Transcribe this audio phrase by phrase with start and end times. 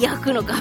[0.00, 0.54] 焼くのか。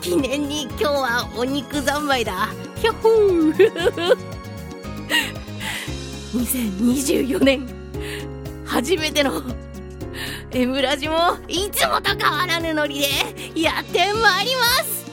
[0.00, 2.48] 記念に今日はお肉三昧だ。
[2.76, 4.16] ひょほー。
[6.34, 7.66] 2024年
[8.64, 9.42] 初めての。
[10.52, 13.60] M ラジもいつもと変わらぬノリで。
[13.60, 15.04] やってまいります。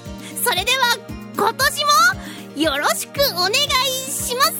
[0.44, 0.97] それでは
[1.35, 1.85] 今年
[2.55, 3.53] もよろしくお願い
[4.09, 4.53] します。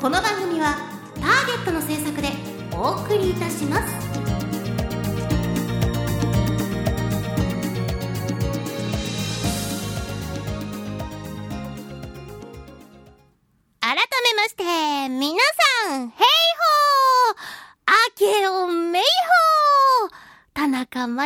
[0.00, 0.78] この番組は
[1.20, 2.28] ターゲットの制作で
[2.72, 4.09] お送りいたします。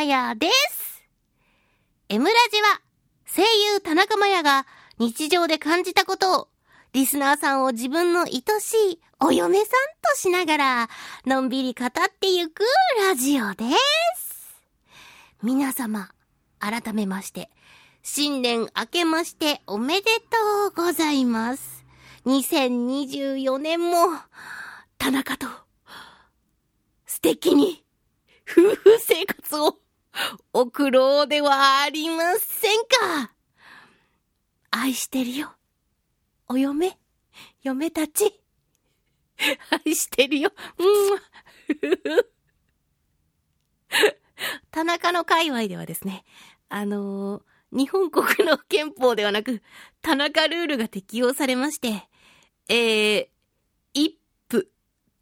[0.07, 1.03] 也です。
[2.09, 2.81] M ラジは、
[3.25, 3.41] 声
[3.73, 4.65] 優田中真也が
[4.99, 6.47] 日常で感じたことを、
[6.93, 9.67] リスナーさんを自分の愛しいお嫁さん
[10.01, 10.89] としながら、
[11.25, 12.63] のんびり語ってゆく
[13.07, 13.65] ラジオで
[14.15, 14.55] す。
[15.41, 16.09] 皆様、
[16.59, 17.49] 改めまして、
[18.03, 21.83] 新年明けましておめでとうございます。
[22.25, 23.97] 2024年も、
[24.97, 25.47] 田中と、
[27.05, 27.83] 素敵に、
[28.49, 29.77] 夫婦生活を、
[30.53, 33.31] 送ろうではありませんか。
[34.71, 35.55] 愛してるよ。
[36.47, 36.97] お嫁、
[37.63, 38.39] 嫁たち。
[39.85, 40.51] 愛してるよ。
[40.77, 41.19] うん。
[44.71, 46.23] 田中の界隈ではですね、
[46.69, 49.61] あのー日本国の憲法ではなく、
[50.01, 52.07] 田中ルールが適用されまして、
[52.69, 53.27] えー、
[53.93, 54.17] 一
[54.49, 54.63] 夫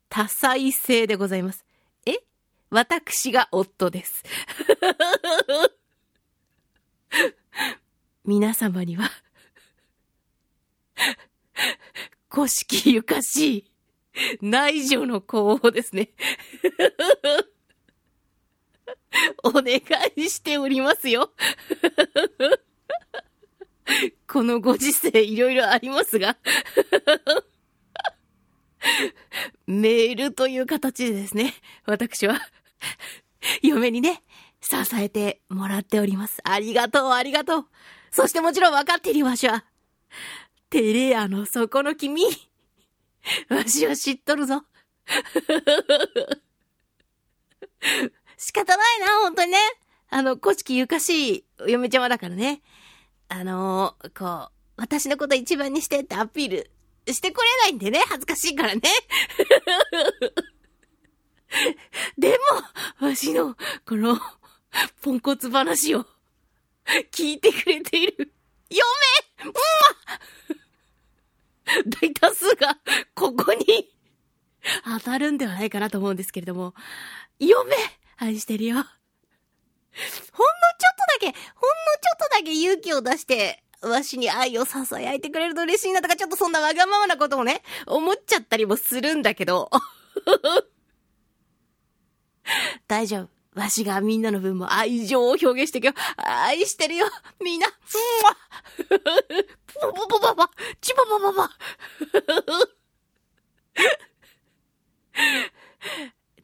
[0.07, 1.62] 多妻制でございます。
[2.73, 4.23] 私が夫です。
[8.25, 9.11] 皆様には、
[12.31, 13.71] 古式ゆかしい
[14.41, 16.09] 内助の功をですね、
[19.43, 19.79] お願
[20.15, 21.31] いしておりますよ。
[24.27, 26.37] このご時世いろいろありますが、
[29.67, 31.53] メールという形でですね、
[31.85, 32.41] 私は、
[33.61, 34.23] 嫁にね、
[34.61, 36.39] 支えてもらっております。
[36.43, 37.67] ありがとう、ありがとう。
[38.11, 39.65] そしてもちろん分かっているわしは、
[40.69, 42.23] テレ屋の底の君、
[43.49, 44.63] わしは知っとるぞ。
[48.37, 49.57] 仕方ないな、ほんとにね。
[50.09, 52.61] あの、古式ゆかしい嫁ちゃまだからね。
[53.29, 56.69] あのーこう、私のこと一番にしてってアピール
[57.11, 58.81] してこれないんでね、恥ずかしいからね。
[62.17, 62.37] で
[62.99, 63.55] も、わしの、
[63.85, 64.19] この、
[65.01, 66.05] ポンコツ話を、
[67.11, 68.33] 聞いてくれている、
[68.69, 68.81] 嫁
[69.45, 69.53] うんま。
[72.01, 72.77] 大多数が、
[73.13, 73.89] ここに、
[74.85, 76.73] 当たるんではないかなと思うんですけれども、
[77.39, 77.75] 嫁
[78.17, 78.75] 愛してるよ。
[78.75, 78.93] ほんのちょ
[80.01, 89.69] っとだけ、ほんのちょっとだけ勇気を出して、わしに愛を囁いてくれると嬉しいなとか、ちょっとそんなわがままなこともね、思っちゃったりもするんだけど。
[92.87, 93.29] 大丈夫。
[93.59, 95.93] わしがみんなの分も愛情を表現していくよ。
[96.17, 97.05] 愛してるよ。
[97.39, 97.67] みんな。
[97.67, 97.73] うん
[98.25, 98.37] わ
[99.73, 100.49] ポポポポポ
[100.81, 101.49] チポポポポ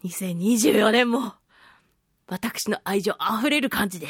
[0.03, 1.33] 2024年も、
[2.27, 4.07] 私の愛情溢れる感じで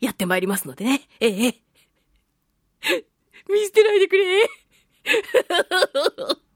[0.00, 1.08] やってまいりますのでね。
[1.20, 1.62] ええ。
[3.48, 4.46] 見捨てないでくれ。
[4.46, 4.48] ふ
[5.48, 6.51] ふふ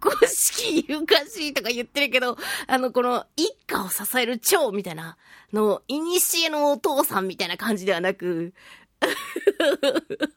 [0.00, 2.36] 古式ゆかしいとか言ってるけど、
[2.66, 5.16] あの、この一家を支える長みたいな
[5.52, 8.54] の、いにしえのお父さんみたいな感じではなく、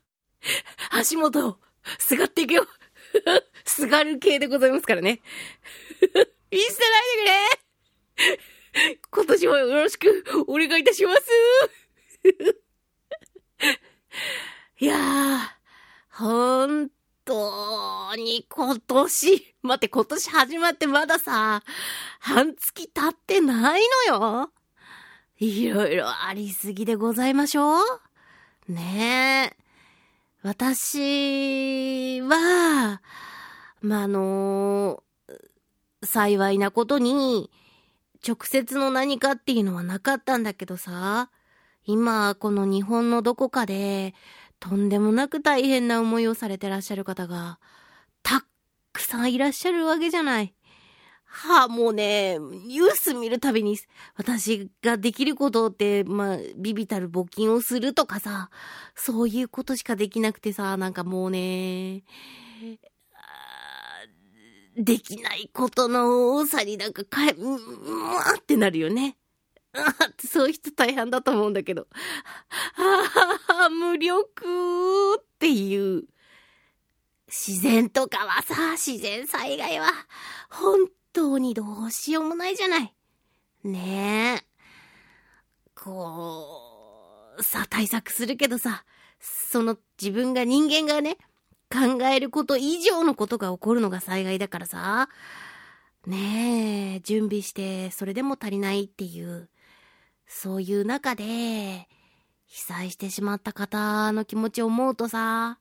[0.92, 1.60] 足元を
[2.00, 2.68] すがっていくよ。
[3.66, 5.22] すがる系でございますからね。
[6.52, 7.58] 見捨てないでくれ
[9.12, 11.24] 今年もよろしくお願いいたします。
[14.80, 15.40] いやー、
[16.10, 16.92] 本
[17.28, 21.62] 当に今年、待って今年始まってまださ、
[22.20, 24.52] 半月経ってないのよ。
[25.38, 27.84] いろいろありすぎでございましょう
[28.70, 29.58] ねえ。
[30.42, 33.02] 私は、
[33.82, 35.04] まあ、あの
[36.04, 37.52] 幸いなことに、
[38.26, 41.30] 直接の何かっていうのはなかったんだけどさ、
[41.86, 44.14] 今、この日本のどこかで、
[44.60, 47.60] とんでもなく大変な思いをされてらっしゃる方が、
[48.24, 48.42] たっ
[48.94, 50.54] くさんいらっしゃるわけじゃない。
[51.30, 53.78] はあ、もうね、ニュース見るたびに、
[54.16, 58.50] 私ができることって、まあ、ビビたる募金をするとかさ、
[58.96, 62.04] そういうことしかできなくてさ、なんかもうね、
[64.78, 67.52] できないことの多さになんかかえ、う
[68.16, 69.18] わってなるよね。
[69.78, 69.94] あ
[70.28, 71.88] そういう人大半だと思うんだけど。
[72.76, 76.04] ああ、無力っていう。
[77.28, 79.92] 自然とかはさ、自然災害は、
[80.50, 82.94] 本当にどうしようもないじゃない。
[83.64, 84.48] ねえ。
[85.76, 88.86] こう、さ、対策するけどさ、
[89.20, 91.18] その自分が人間がね、
[91.70, 95.10] 考えること以上のことが起こるのが災害だからさ。
[96.06, 99.50] ねえ、準備してそれでも足りないっていう、
[100.28, 101.88] そういう中で、
[102.48, 105.60] 被災してしまった方の気持ちを思うとさ、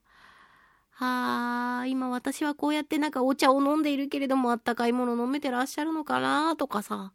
[0.91, 7.13] はあ、今私はこうやってなんかお茶を飲んでいるけれどもあったかいもの飲めてらっしゃるのかなとかさ、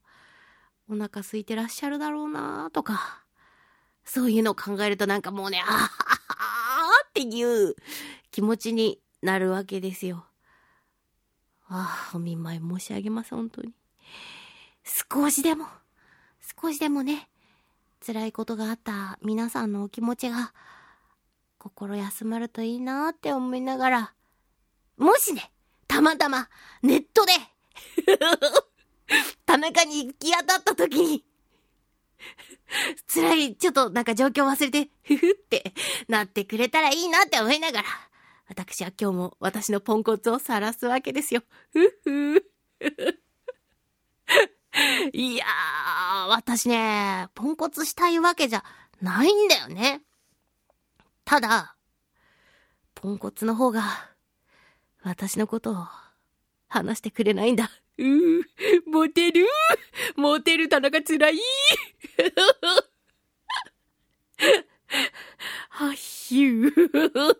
[0.89, 3.25] お腹空いてらっしゃるだろうなとか、
[4.05, 5.89] そういうのを考えるとなんかもうね、あはは
[7.09, 7.75] っていう
[8.31, 10.27] 気持ちになるわけですよ。
[11.69, 13.73] ああ、お見舞い申し上げます、本当に。
[14.85, 15.67] 少しでも、
[16.61, 17.29] 少しでもね、
[18.05, 20.53] 辛いことがあった皆さんのお気持ちが、
[21.59, 24.15] 心休まるといいなって思いながら、
[24.97, 25.53] もしね、
[25.87, 26.49] たまたま
[26.83, 27.33] ネットで
[29.47, 31.25] 田中に行き当たった時に
[33.07, 35.73] 辛い、ちょっとなんか状況忘れて、ふふって
[36.09, 37.89] なってくれたらいいなって思いながら、
[38.49, 41.43] 私は今日も私のポンコツを晒すわけですよ。
[41.73, 42.53] ふふ。
[45.13, 48.65] いやー、私ね、ポンコツしたいわけじゃ
[49.01, 50.03] ないんだよね。
[51.25, 51.77] ただ、
[52.95, 53.83] ポンコツの方が、
[55.03, 55.87] 私のことを
[56.69, 57.71] 話してくれないんだ。
[57.99, 58.43] うー、
[58.87, 59.47] モテる
[60.17, 61.39] モテる田中つらい
[65.69, 67.37] はひゅー。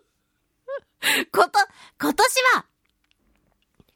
[1.31, 1.59] こと、
[1.99, 2.65] 今年は、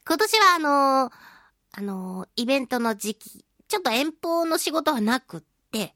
[0.08, 1.27] 今年はあのー、
[1.78, 5.42] あの、イベントの時期、ちょっと遠方の仕事はなくっ
[5.72, 5.94] て、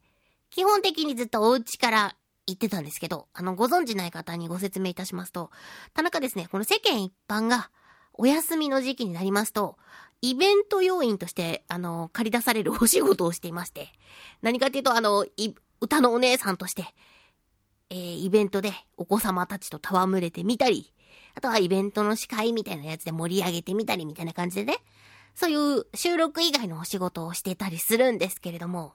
[0.50, 5.50] 基本的にずっとお家から言ってたんですけど、あの、ご存知ない方にご説明いたしますと、
[5.92, 7.68] 田中ですね、この世間一般が
[8.12, 9.76] お休みの時期になりますと、
[10.20, 13.88] イベント要員として、あの、借り出されるお仕事をしていまして、
[14.40, 15.26] 何かっていうと、あの、
[15.80, 16.84] 歌のお姉さんとして、
[17.90, 20.94] えー、イベントでお子様たちと戯れてみたり、
[21.34, 24.78] あとはイベントの司会みたいなやつで盛り上げてみたりみたいな感じでね、
[25.34, 28.94] そういう収録以外のお仕事をしてたりするんですけれども、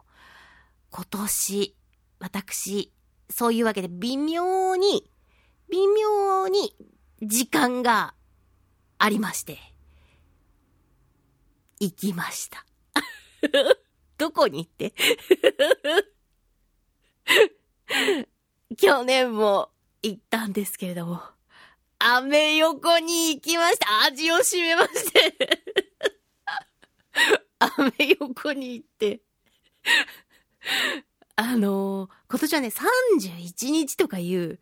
[0.91, 1.75] 今年、
[2.19, 2.93] 私、
[3.29, 5.09] そういうわけで微妙に、
[5.69, 6.75] 微妙に
[7.21, 8.13] 時間が
[8.97, 9.57] ありまして、
[11.79, 12.65] 行きました。
[14.17, 14.93] どこに行って？
[18.77, 19.69] 去年も
[20.01, 21.21] 行ったんですけれども、
[21.99, 24.03] アメ横に行きました。
[24.05, 25.86] 味を占めまして
[27.59, 29.21] アメ横に行って
[31.35, 34.59] あのー、今年はね、31日とかいう、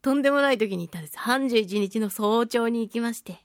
[0.00, 1.16] とんでもない時に行ったんです。
[1.18, 3.44] 31日の早朝に行きまして。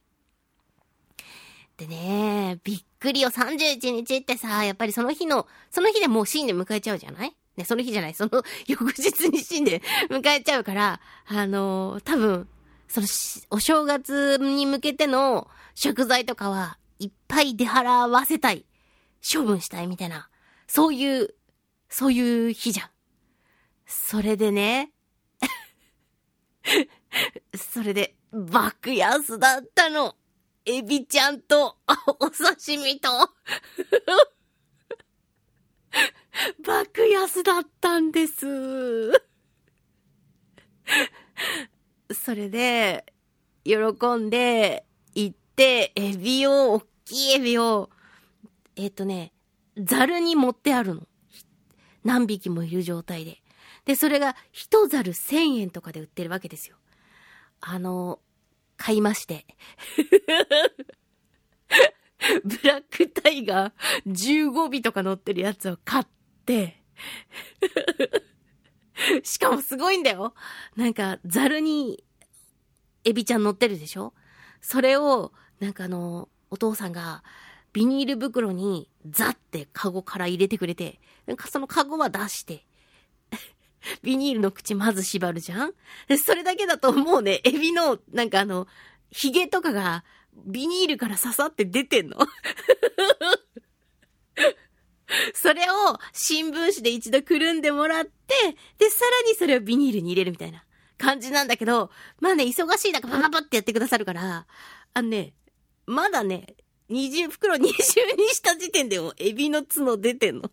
[1.75, 7.35] でね、びっくりよ、31日ってさ、やっぱりその日の、その日でもう死んで迎えちゃうじゃない？
[7.57, 12.47] ね、その日じゃない、その翌日に死んで迎えちゃうから、あのー、多分、
[12.87, 13.07] その、
[13.49, 18.65] お正月に向けての食材とかはいっぱい出払わせたい。
[19.21, 20.29] 処分したいみたいな。
[20.67, 21.35] そういう
[21.91, 22.89] そういう日じゃん。
[23.85, 24.93] それでね、
[27.53, 30.15] それで、爆安だったの。
[30.63, 31.77] エビちゃんと、
[32.19, 33.09] お刺身と、
[36.65, 39.11] 爆安だったんです。
[42.13, 43.13] それで、
[43.65, 43.75] 喜
[44.17, 47.89] んで、行って、エビを、おきいエビを、
[48.75, 49.33] えっ、とね、
[49.77, 51.07] ザルに持ってあるの。
[52.03, 53.41] 何匹もいる状態で。
[53.85, 56.77] で、それが一猿千円とかで売ってるわけですよ。
[57.59, 58.19] あの、
[58.77, 59.45] 買いまして。
[62.43, 66.05] ブラックタイガー15尾とか乗ってるやつを買っ
[66.45, 66.83] て、
[69.23, 70.33] しかもすごいんだよ。
[70.75, 72.03] なんか、ザルに、
[73.03, 74.13] エビちゃん乗ってるでしょ？
[74.61, 77.23] それを、なんかあの、お父さんが、
[77.73, 82.65] ビニール袋にザってカゴから入れてくれて、なんかそのカゴは出して、
[84.03, 85.73] ビニールの口まず縛るじゃん？
[86.17, 88.67] それだけだともうね、エビの、なんかあの、
[89.09, 90.03] ヒゲとかが
[90.45, 92.17] ビニールから刺さって出てんの。
[95.33, 98.11] それを新聞紙で一度くるんでもらって、
[98.77, 100.63] で、さらにそれをビニールに入れるみたいな
[100.97, 104.47] 感じなんだけど、まあね、忙しい中パパパってやってくださるから、
[104.93, 105.33] あのね、
[105.91, 106.55] まだね、
[106.89, 107.73] 20袋二重
[108.15, 110.43] にした時点でもエビの角出てんの。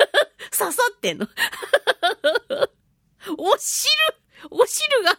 [0.56, 1.28] 刺さってんの。
[3.36, 3.92] お汁
[4.50, 5.18] お汁が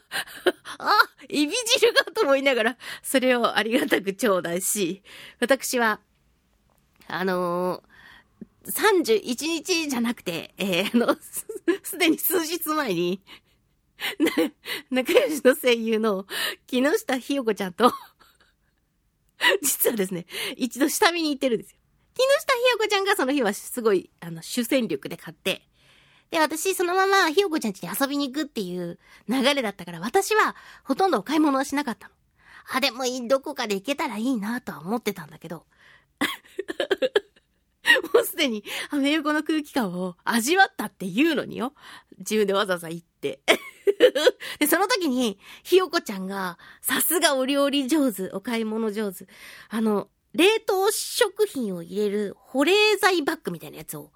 [0.79, 0.93] あ、
[1.29, 5.03] エビ汁がと思いながら、それをありがたく頂戴し、
[5.39, 6.00] 私は、
[7.07, 11.15] あのー、31日じゃなくて、えー、あの、
[11.84, 13.22] すでに数日前に、
[14.89, 16.25] 仲良しの声優の
[16.65, 17.93] 木下ひよこちゃんと
[19.62, 20.25] 実はですね、
[20.56, 21.77] 一度下見に行ってるんですよ。
[22.13, 25.67] 木下ひよこちゃんがその日はすごい、あの、主戦力で買って、
[26.32, 32.13] で、私そのままひよこちゃん家に遊びに行くっていう流れだったから、私はほとんどお買い物はしなかったの。
[32.70, 35.65] あ、でもどこかで行けたらいいなとは思ってたんだけど、
[38.13, 41.74] もうすでにアメ横の空気感を味わったっていうのによ。
[42.17, 43.39] 自分でわざわざ行って。
[44.60, 49.27] で、その時に、ひよこちゃんが、さすがお料理上手、お買い物上手。
[49.70, 54.12] あの、冷凍食品を入れる保冷剤バッグみたいなやつを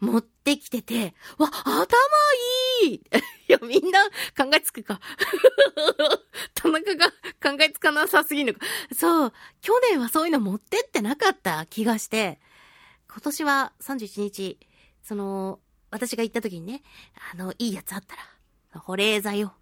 [0.00, 1.86] 持ってきてて、わ、頭
[2.82, 2.94] いい
[3.48, 4.04] いや、みんな
[4.36, 5.00] 考えつくか。
[6.54, 8.66] 田中が考えつかなさすぎるのか。
[8.94, 9.32] そう、
[9.62, 12.38] 去年はそういうの持ってってなかった気がして、
[13.16, 14.58] 今年は31日、
[15.02, 15.58] その、
[15.90, 16.82] 私が行った時にね、
[17.32, 19.52] あの、いいやつあったら、保冷剤を。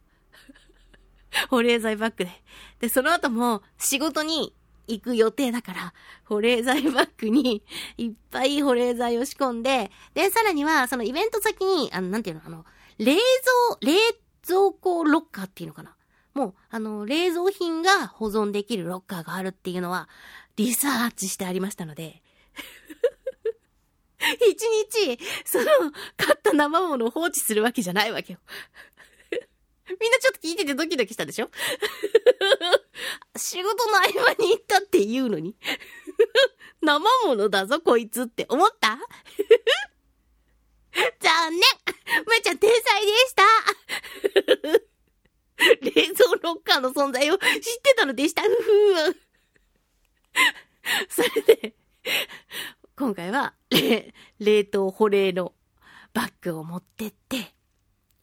[1.50, 2.32] 保冷剤バッグで。
[2.80, 4.52] で、その後も仕事に
[4.88, 5.94] 行く予定だから、
[6.24, 7.62] 保冷剤バッグに
[7.96, 12.64] いっぱい保冷剤を仕込んで、で、さらには、そのイベント先に、あの、なんていうの、あの、
[12.98, 13.22] 冷蔵、
[13.82, 13.96] 冷
[14.44, 15.94] 蔵庫ロッカーっていうのかな。
[16.34, 20.08] もう、あの、冷蔵品が保存できるロッカーがあるっていうのは、
[20.56, 22.23] リサーチしてありましたので、
[24.48, 25.64] 一日、その、
[26.16, 28.38] 買った生物を放置するわけじゃないわけよ。
[30.00, 31.50] みんなちょっと聞いててドキドキしたでしょ？
[33.36, 35.56] 仕事の合間に行ったって言うのに。
[36.80, 38.98] 生物だぞ、こいつって思った？
[41.20, 41.60] 残念。
[42.26, 43.42] まちゃん天才でした。
[45.82, 47.48] 冷蔵ロッカーの存在を知っ
[47.82, 48.42] てたのでした。
[48.42, 49.16] ふふ
[51.08, 51.74] それで、
[52.96, 53.54] 今回は、
[54.38, 55.52] 冷凍保冷の
[56.12, 57.54] バッグを持ってって、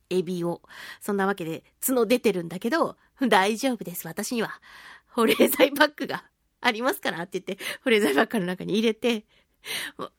[0.10, 0.62] エビを。
[1.00, 4.08] そんなわけで、角出てるんだけど、大丈夫です。
[4.08, 4.62] 私には、
[5.10, 6.26] 保冷剤バッグが
[6.62, 9.26] ありますからって言って、保冷剤バッグの中に入れて、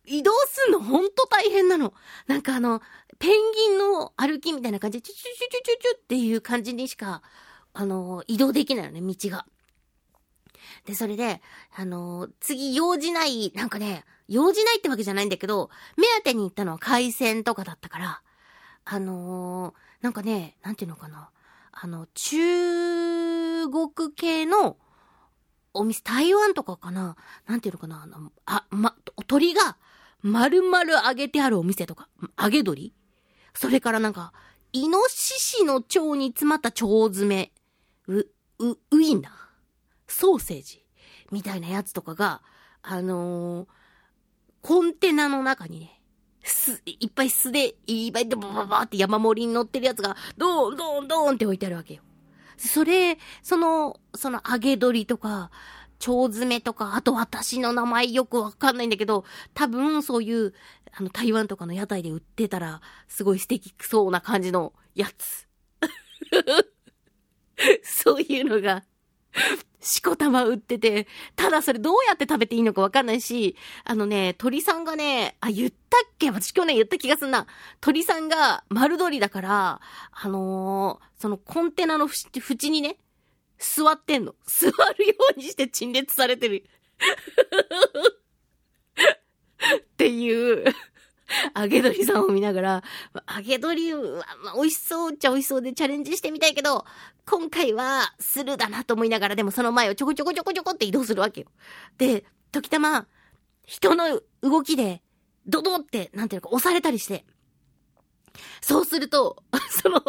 [0.06, 1.94] 移動すんのほんと大変なの。
[2.26, 2.80] なんかあの、
[3.18, 7.22] ペンギンの歩きみたいな感じで、チュチュチュチュチュチュっていう感じにしか、
[7.72, 9.46] あの、移動できないのね、道が。
[10.84, 11.40] で、それで、
[11.74, 18.22] あの次、用事ない、なんかね、用事ないってわけじゃないんだけど、目当てに行ったのは海鮮とかだったから、
[18.84, 21.28] あのー、なんかね、なんていうのかな。
[21.70, 24.78] あの、中国系の
[25.74, 27.16] お店、台湾とかかな。
[27.46, 28.02] なんていうのかな。
[28.02, 28.96] あの、あ、ま、
[29.26, 29.76] 鳥が
[30.22, 32.08] 丸々揚げてあるお店とか、
[32.40, 32.94] 揚げ鳥
[33.54, 34.32] それからなんか、
[34.72, 37.52] イノシシの腸に詰まった腸詰め、
[38.06, 39.32] う、う、ウインナー、
[40.08, 40.84] ソーセージ、
[41.30, 42.42] みたいなやつとかが、
[42.82, 43.68] あのー、
[44.62, 46.00] コンテナの中にね、
[46.44, 52.02] す、いっぱい素で、いっぱいでバババって山盛りに乗ってるやつが、ドーン、ドーン、ドーンって置いてあるわけよ。
[52.56, 55.50] それ、その、その揚げ鶏とか、
[56.06, 60.54] 腸詰めとか、あと私の名前よくわかんないんだけど、多分そういう、
[60.92, 65.48] あの、台湾とかの屋台で売ってたら、すごい素敵そうな感じのやつ。
[67.82, 68.84] そういうのが
[69.80, 76.30] しこたま売ってて、ただそれどうやって食べていいのかわかんないし、あのね、鳥さんがね、あ、言ったっけ？
[76.30, 77.46] 私去年言った気がすんな。
[77.80, 79.80] 鳥さんが丸鳥だから、
[80.12, 82.98] あのー、そのコンテナの縁にね、
[83.58, 84.34] 座ってんの。
[84.46, 86.64] 座るようにして陳列されてる。
[89.76, 90.64] っていう
[91.56, 92.84] 揚げ鶏さんを見ながら、
[93.36, 94.00] 揚げ鶏は、
[94.44, 96.84] まあ、美味しそうっちゃ美味しそうでチャレンジしてみたいけど、
[97.26, 101.46] 今回はスルーだなと思いながら、でもその前をちょこちょこちょこちょこって移動するわけよ。
[101.98, 103.06] で、時たま、
[103.66, 105.02] 人の動きで、
[105.46, 107.24] ドドって、なんていうか、押されたりして。
[108.60, 110.02] そうすると、 その、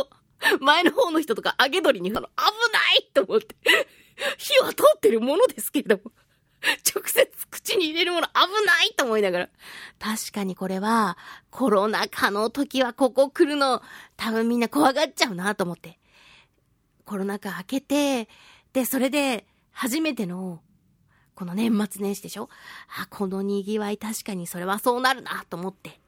[0.59, 2.33] 前の方の人とか揚げ鶏に、あの、危
[2.71, 3.55] ないと思って。
[4.37, 6.11] 火は通ってるものですけれども。
[6.95, 8.33] 直接口に入れるもの危
[8.65, 9.49] ないと思いながら。
[9.99, 11.17] 確かにこれは、
[11.51, 13.81] コロナ禍の時はここ来るの、
[14.17, 15.99] 多分みんな怖がっちゃうなと思って。
[17.05, 18.29] コロナ禍明けて、
[18.71, 20.61] で、それで、初めての、
[21.35, 22.47] この年末年始でしょ？
[22.97, 25.99] あ、この賑わい確かにそれはそうなるなと思って。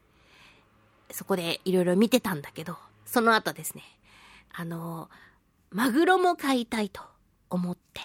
[1.11, 3.83] そこでいろいろ見てたんだけど、その後ですね、
[4.53, 5.09] あの、
[5.71, 7.01] マグロも買いたいと
[7.49, 8.01] 思って、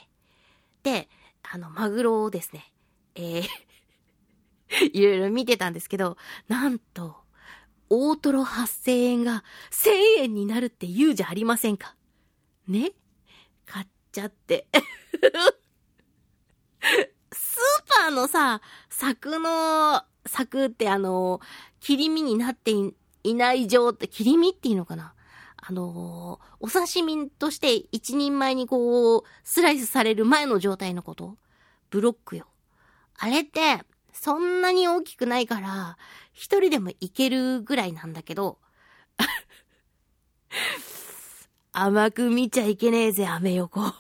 [0.83, 1.09] で、
[1.43, 2.73] あの、マグロをですね、
[3.15, 3.49] えー
[4.93, 6.17] いろいろ見てたんですけど、
[6.49, 7.17] なんと、
[7.89, 9.43] 大トロ8000円が
[9.73, 11.97] 1000円になるって言うじゃありませんか。
[12.69, 12.93] ね？
[13.67, 14.69] 買っちゃって。
[17.33, 21.41] スーパーのさ、柵の、柵ってあの、
[21.81, 22.71] 切り身になって
[23.25, 25.15] いない状態、切り身っていうのかな？
[25.63, 31.37] あのお刺身として一人前にこう、スライスされる前の状態のこと
[31.91, 32.47] ブロックよ。
[33.19, 35.99] あれって、そんなに大きくないから、
[36.33, 38.59] 一人でもいけるぐらいなんだけど、
[41.73, 43.93] 甘く見ちゃいけねえぜ、アメ横。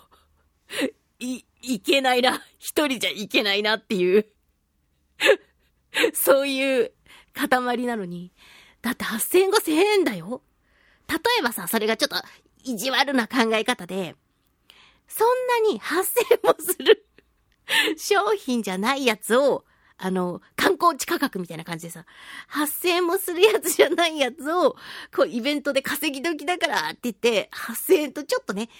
[1.19, 2.43] い、いけないな。
[2.59, 4.26] 一人じゃいけないなっていう
[6.14, 6.93] そういう
[7.35, 8.33] 塊なのに。
[8.83, 10.43] だって8000円が1000円だよ。
[11.11, 12.17] 例えばさ、それがちょっと
[12.62, 14.14] 意地悪な考え方で、
[15.09, 15.29] そん
[15.64, 15.95] なに8000
[16.35, 17.07] 円もする
[17.99, 19.64] 商品じゃないやつを
[20.02, 22.07] あの、観光地価格みたいな感じでさ、
[22.50, 24.76] 8000円もするやつじゃないやつを、
[25.14, 28.71] こう、イベントで稼ぎ時だからって言って、8000とちょっとね、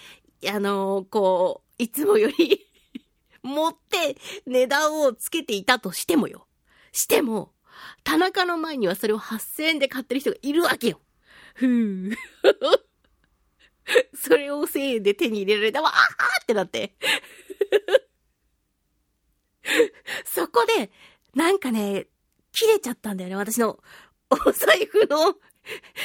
[0.49, 2.67] あのー、こう、いつもより
[3.43, 6.47] 持って値段をつけていたとしてもよ。
[6.91, 7.53] しても、
[8.03, 11.01] 田中の前にはそれを8000円で買ってる人がいるわけよ。
[11.55, 12.17] ふぅ。
[14.15, 16.95] それを1000円で手に入れられたわ、あーってなって
[20.25, 20.91] そこで、
[21.35, 22.07] なんかね、
[22.53, 23.79] 切れちゃったんだよね、私の。
[24.31, 25.35] お財布の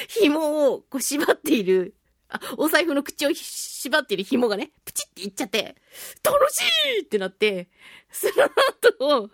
[0.08, 1.94] 紐をこう縛っている、
[2.28, 5.76] あ、お財布の口を縛っている紐がね、プチっていっちゃって、
[6.24, 6.62] 楽し
[6.98, 7.68] いってなって、
[8.10, 8.50] その
[8.98, 9.30] 後、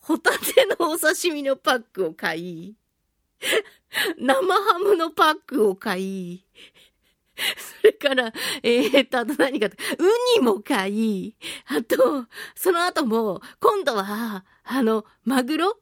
[0.00, 2.76] ホタテのお刺身のパックを買い、
[4.18, 6.44] 生ハムのパックを買い、
[7.36, 9.70] それから、えー、っと、あと何か、ウ
[10.36, 15.80] ニも買い、あと、その後も、今度は、あの、マグロ？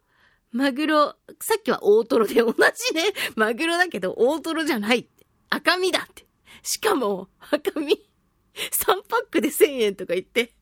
[0.53, 3.03] マグロ、さっきは大トロで同じね、
[3.35, 5.09] マグロだけど大トロじゃない。
[5.51, 6.27] 赤身だって。
[6.63, 10.55] しかも、赤身、3パックで1000円とか言って。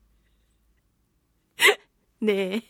[2.21, 2.65] ね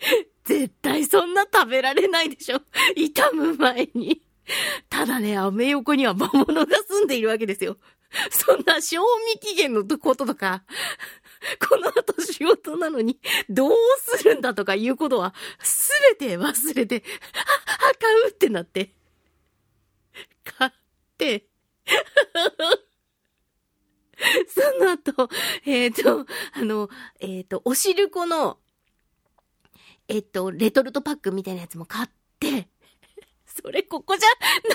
[0.00, 0.35] え。
[0.46, 2.60] 絶対そんな食べられないでしょ。
[2.96, 4.22] 痛む前に。
[4.88, 7.76] ただね、アメ横には魔物が住んでいるわけですよ。
[8.30, 9.02] そんな賞
[9.34, 10.62] 味期限のこととか、
[11.68, 17.02] この後仕事なのにどうするんだとかいうことはすべて忘れて、
[17.34, 18.94] あ、あ、買うってなって。
[20.44, 20.72] 買っ
[21.18, 21.48] て、
[24.48, 25.28] その後、
[25.64, 28.58] えっ、ー、と、あの、えっ、ー、と、おしるこの、
[30.08, 32.68] えっ、と、レトルトパックみたいなやつも買って、
[33.46, 34.28] それここじゃ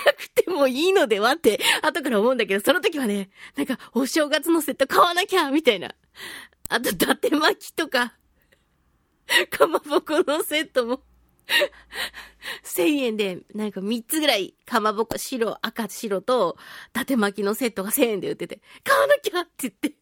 [0.05, 5.95] なくてもいいのではって、後から思うんだけど、その時はね、なんか、お正月のセット買わなきゃみたいな。
[6.69, 8.17] あと、伊達巻きとか、
[9.49, 11.03] かまぼこのセットも
[12.63, 16.57] 1000円で、なんか3つぐらい、かまぼこ、白、赤、白と、
[16.89, 19.95] 伊達巻きのセットが1000円で売ってて、買わなきゃって言って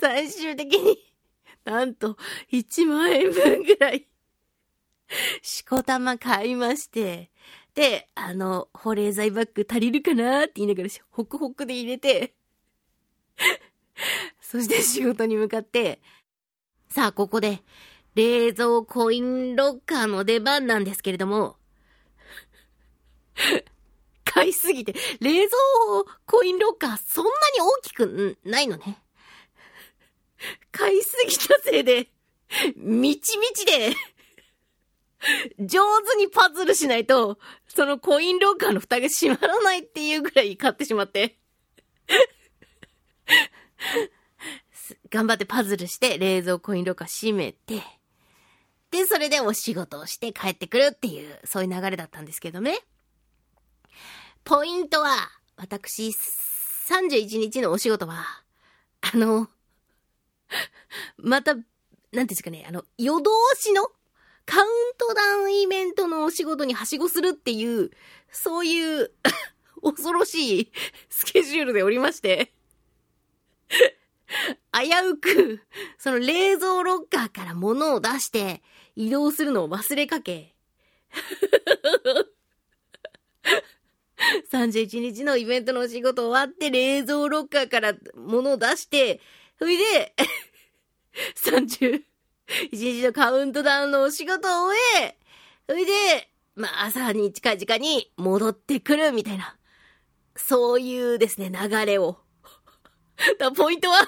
[0.00, 0.96] 最終的に、
[1.64, 2.16] なんと、
[2.50, 4.06] 1万円分ぐらい。
[5.42, 7.30] しこたま買いまして、
[7.74, 12.34] で、あの、保冷剤バッグ足りるかなって言いながら、ホクホクで入れて、
[14.40, 16.00] そして仕事に向かって、
[16.88, 17.62] さあ、ここで、
[18.14, 21.56] 冷蔵コインロッカーの出番なんですけれども、
[24.24, 25.56] 買いすぎて、冷蔵
[26.26, 28.98] コインロッカーそんなに大きくないのね。
[30.72, 32.08] 買いすぎたせいで、
[32.76, 33.94] みちみちで、
[35.58, 41.38] 上手にパズルしないと、そのコインロッカーの蓋が閉まらないっていうぐらい買ってしまって。
[45.10, 47.82] 頑張ってパズルして冷蔵コインロッカー閉めて、
[48.90, 52.78] で、それでお仕事をして帰ってくるっていう、そういう流れだったんですけどね。
[54.44, 55.14] ポイントは、
[55.56, 58.24] 私、31日のお仕事は、
[59.00, 59.48] あの、
[61.18, 61.66] また、なんて
[62.18, 63.30] いうんですかね、あの、夜通
[63.60, 63.90] しの
[64.46, 67.90] カウントダウンイベントのお仕事にはしごするっていう、
[68.30, 69.10] そういう
[69.82, 70.72] 恐ろしい
[71.08, 72.52] スケジュールでおりまして
[74.72, 75.60] 危うく、
[75.98, 78.62] その冷蔵ロッカーから物を出して
[78.96, 80.54] 移動するのを忘れかけ
[84.50, 89.20] 31日のイベントのお仕事終わって冷蔵ロッカーから物を出して、
[89.58, 90.14] それで
[91.36, 92.02] 30、
[92.70, 95.18] 一日のカウントダウンのお仕事を終え、
[95.68, 99.56] それで、まあ朝に近い時間に戻ってくるみたいな。
[100.36, 102.18] そういうですね、流れを。
[103.38, 104.06] だポイントは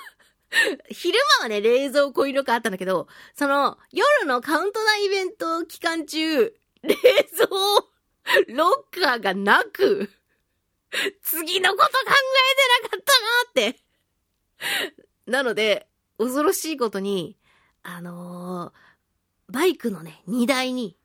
[0.89, 7.49] 昼間はね、冷蔵庫色があったんだけど、その、夜のカウントダウンイベント期間中、冷蔵、
[8.49, 10.11] ロッカーがなく、
[11.23, 13.01] 次のこと考えてなかっ
[13.55, 13.81] たなって。
[15.31, 15.87] なので、
[16.19, 17.37] 恐ろしいことに、
[17.85, 20.97] あのー、バイクのね、荷台に、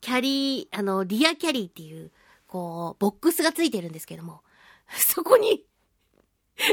[0.00, 2.12] キャリー、あの、リアキャリーっていう、
[2.46, 4.42] こう、ボックスがついてるんですけども、
[4.88, 5.66] そこに、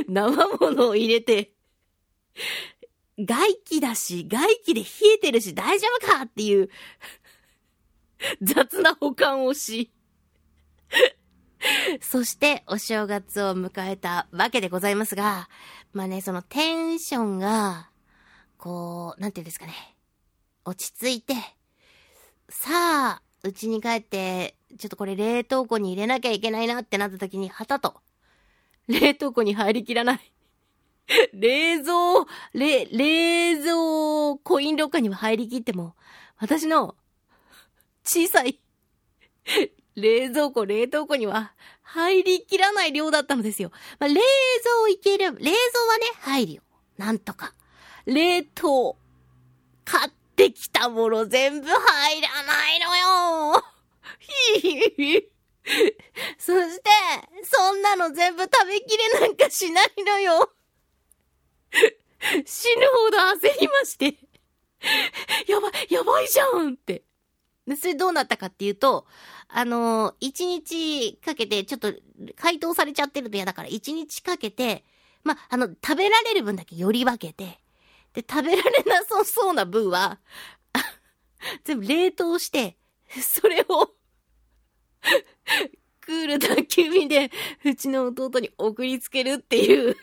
[0.07, 1.53] 生物を入れて、
[3.17, 6.69] 外気だし、外気で冷えてるし大丈夫かっていう
[8.43, 9.91] 雑な保管をし
[12.01, 15.49] そしてお正月を迎えたわけでございますが、
[15.93, 17.89] まあね、そのテンションが、
[18.57, 19.73] こう、なんていうんですかね。
[20.65, 21.33] 落ち着いて、
[22.49, 27.95] さあ、うちに帰って、ちょっとこれ冷凍庫に入れなきゃいけないなってなった時に、はたと、
[28.87, 30.33] 冷凍庫に入りきらない。
[31.33, 35.95] 冷蔵、冷、冷蔵コインロッカーには入りきっても、
[36.37, 36.95] 私の
[38.03, 38.59] 小さい
[39.97, 43.71] 冷蔵庫、冷凍庫には入りきらない量だったのですよ。
[43.99, 46.61] まあ、冷蔵いける、冷蔵はね、入るよ。
[46.97, 47.53] なんとか。
[48.05, 48.95] 冷凍、
[49.83, 52.95] 買ってきたもの全部入らないの
[53.55, 53.63] よ。
[54.53, 55.29] ひひひ。
[56.37, 56.83] そして、
[57.43, 60.51] そんなの全部食べきれなんかしないのよ。
[62.45, 64.15] 死ぬほど焦りまして。
[65.47, 67.03] やばい、やばいじゃんって。
[67.75, 69.05] それどうなったかっていうと、
[69.49, 71.93] あの、一日かけて、ちょっと、
[72.35, 74.83] 解凍されちゃってると嫌だから、一日かけて、
[75.23, 77.59] まあ、の、食べられる分だけより分けて、
[78.13, 80.19] で、食べられなさそうな分は、
[81.63, 82.77] 全部冷凍して、
[83.21, 83.93] それを
[86.01, 87.31] クール宅急便で、
[87.63, 89.95] うちの弟に送りつけるっていう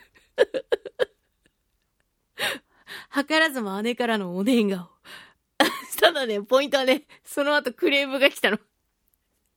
[3.14, 4.88] 図らずも姉からのお年顔。
[6.00, 8.58] ただね、ポイントはね、その後クレームが来たの。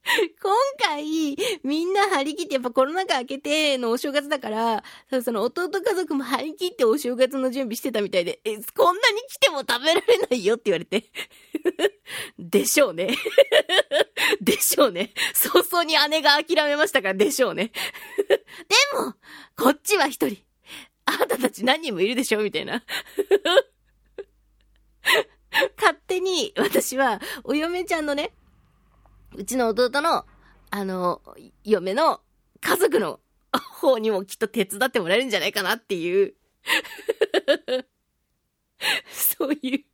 [0.42, 4.84] 今回、みんな張り切って、やっぱコロナ禍明けてのお正月だから、
[5.24, 11.12] その弟家族も張り切ってお正月の準備してたみたいで、え、こんなに来ても食べられないよって言われて。
[12.40, 13.16] でしょうね。
[14.42, 15.14] でしょうね。
[15.34, 17.72] 早々に姉が諦めましたから、でしょうね。
[18.28, 18.36] で
[18.94, 19.14] も、
[19.58, 20.38] こっちは一人。
[21.06, 22.84] あなたたち何人もいるでしょうみたいな。
[25.78, 28.34] 勝手に、私は、お嫁ちゃんのね、
[29.36, 30.26] うちの弟の、
[30.70, 31.22] あの、
[31.64, 32.22] 嫁の
[32.62, 33.20] 家族の
[33.52, 36.34] 方にもきっと手伝ってもらえるんじゃないかなっていう。
[39.10, 39.86] そういう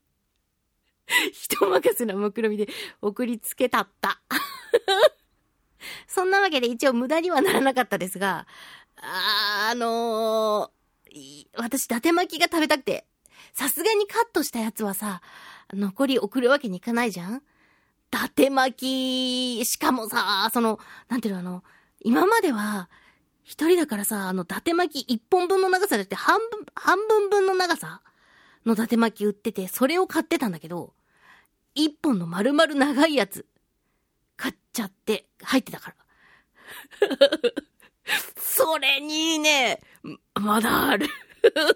[1.31, 2.67] 人任せな目論みで
[3.01, 4.21] 送りつけたった。
[6.07, 8.47] そんなわけで一応無駄にはならなかったですが、
[8.97, 13.05] あ、あのー、私、伊達巻きが食べたくて、
[13.53, 15.21] さすがにカットしたやつはさ、
[15.71, 17.43] 残り送るわけにいかないじゃん
[18.13, 21.63] 伊達巻き、しかもさ、その、なんていうの、あの、
[21.99, 22.87] 今までは、
[23.43, 28.03] 一人だからさ、あの、伊達巻き一本分の長さでって半分、半分分の長さ
[28.67, 30.93] の伊達巻き売ってて、それを買ってたんだけど、
[31.73, 33.47] 一本の丸々長いやつ、
[34.37, 35.95] 買っちゃって、入ってたか
[37.09, 37.17] ら。
[38.37, 39.81] それにね、
[40.35, 41.09] まだある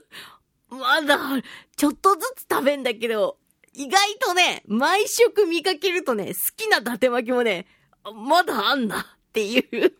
[0.69, 1.43] まだある。
[1.75, 3.39] ちょっとずつ食べんだけど、
[3.77, 7.67] 意外とね、毎食見かけるとね、好きな伊達巻きもね、
[8.11, 9.93] まだあんなっていう。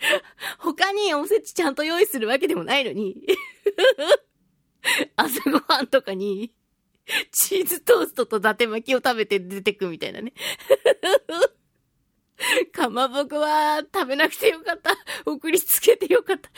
[0.58, 3.26] 他におせちちゃんと用意するわけでもないのに。
[5.14, 6.54] 朝ごはんとかに、
[7.30, 10.32] チーズトーストと伊達巻きを食べて出てくみたいなね。
[12.72, 14.96] かまぼこは食べなくてよかった。
[15.30, 16.50] 送りつけてよかった。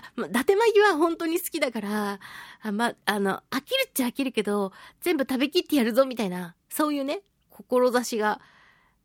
[0.00, 2.20] か、ま、伊達巻きは本当に好きだから、
[2.62, 8.40] あま、あの、飽きるっちゃ飽きるけど、全部食べきってやるぞみたいな、そういうね、志が、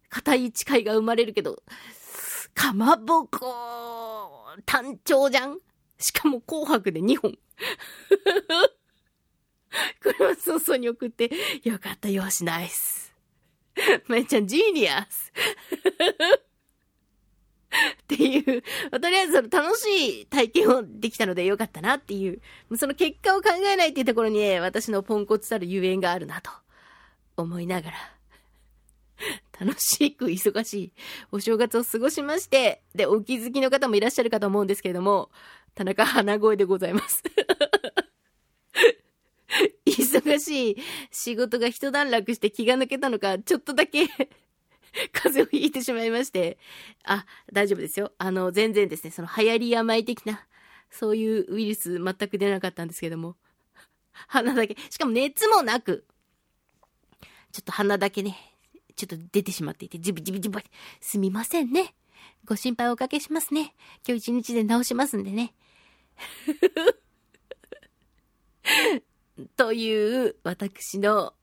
[0.10, 1.62] 固い誓いが生まれるけど、
[2.54, 5.60] かまぼこ、単調じゃん
[6.00, 7.38] しかも紅白で2本。
[10.02, 11.30] これは早々に送って、
[11.64, 12.99] よかった、よし、ナイス。
[14.08, 15.32] まゆちゃん、ジーニアス。
[17.70, 22.42] っていう、とりあえずその楽しい体験をできたのでよかったなっていう、
[22.78, 26.52] その結果を考えないっていうところに、私のポンコツたるゆえんがあるなと
[27.38, 27.98] 思いながら、
[29.60, 30.94] 楽しく忙しい
[31.32, 35.30] お正月を過ごしまして、で、お気づきの方もいらっしゃるかと思うんですけれども、
[35.76, 37.24] 田中花声でございます。
[39.86, 40.78] 忙しい
[41.12, 44.08] 仕事が一段落して気が抜けたのか、ちょっとだけ
[45.12, 46.58] 風邪をひいてしまいまして、
[47.04, 48.14] あ、大丈夫ですよ。
[48.18, 50.48] あの、全然ですね、その流行り病的な、
[50.90, 53.36] そういうウイルス全く出なかったんですけども、
[54.28, 56.06] 鼻だけ、しかも熱もなく、
[57.52, 58.38] ちょっと鼻だけね、
[58.96, 60.58] ちょっと出てしまっていて、ジビジビジビ、
[61.00, 61.96] すみませんね。
[62.46, 63.74] ご心配おかけしますね。
[64.08, 65.54] 今日一日で治しますんでね。
[69.56, 71.34] という、私の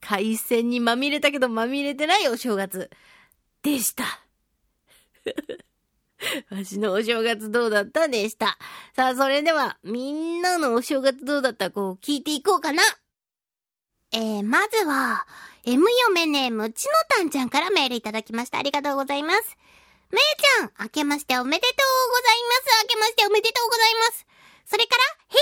[0.00, 2.90] 海鮮にまみれたけどまみれてないお正月
[3.62, 4.04] でした。
[6.50, 8.58] わしのお正月どうだったでした。
[8.94, 12.82] さあ、それでは、みんなのお正月どうだったこう聞いていこうかな。
[14.12, 15.26] えー、まずは、
[15.64, 18.58] M 嫁ネーム、ちのたんちゃんからメールいただきました。
[18.58, 19.56] ありがとうございます。
[20.10, 22.82] めいちゃん、明けましておめでとうございます。
[22.84, 24.26] 明けましておめでとうございます。
[24.68, 25.40] それから、ヘイ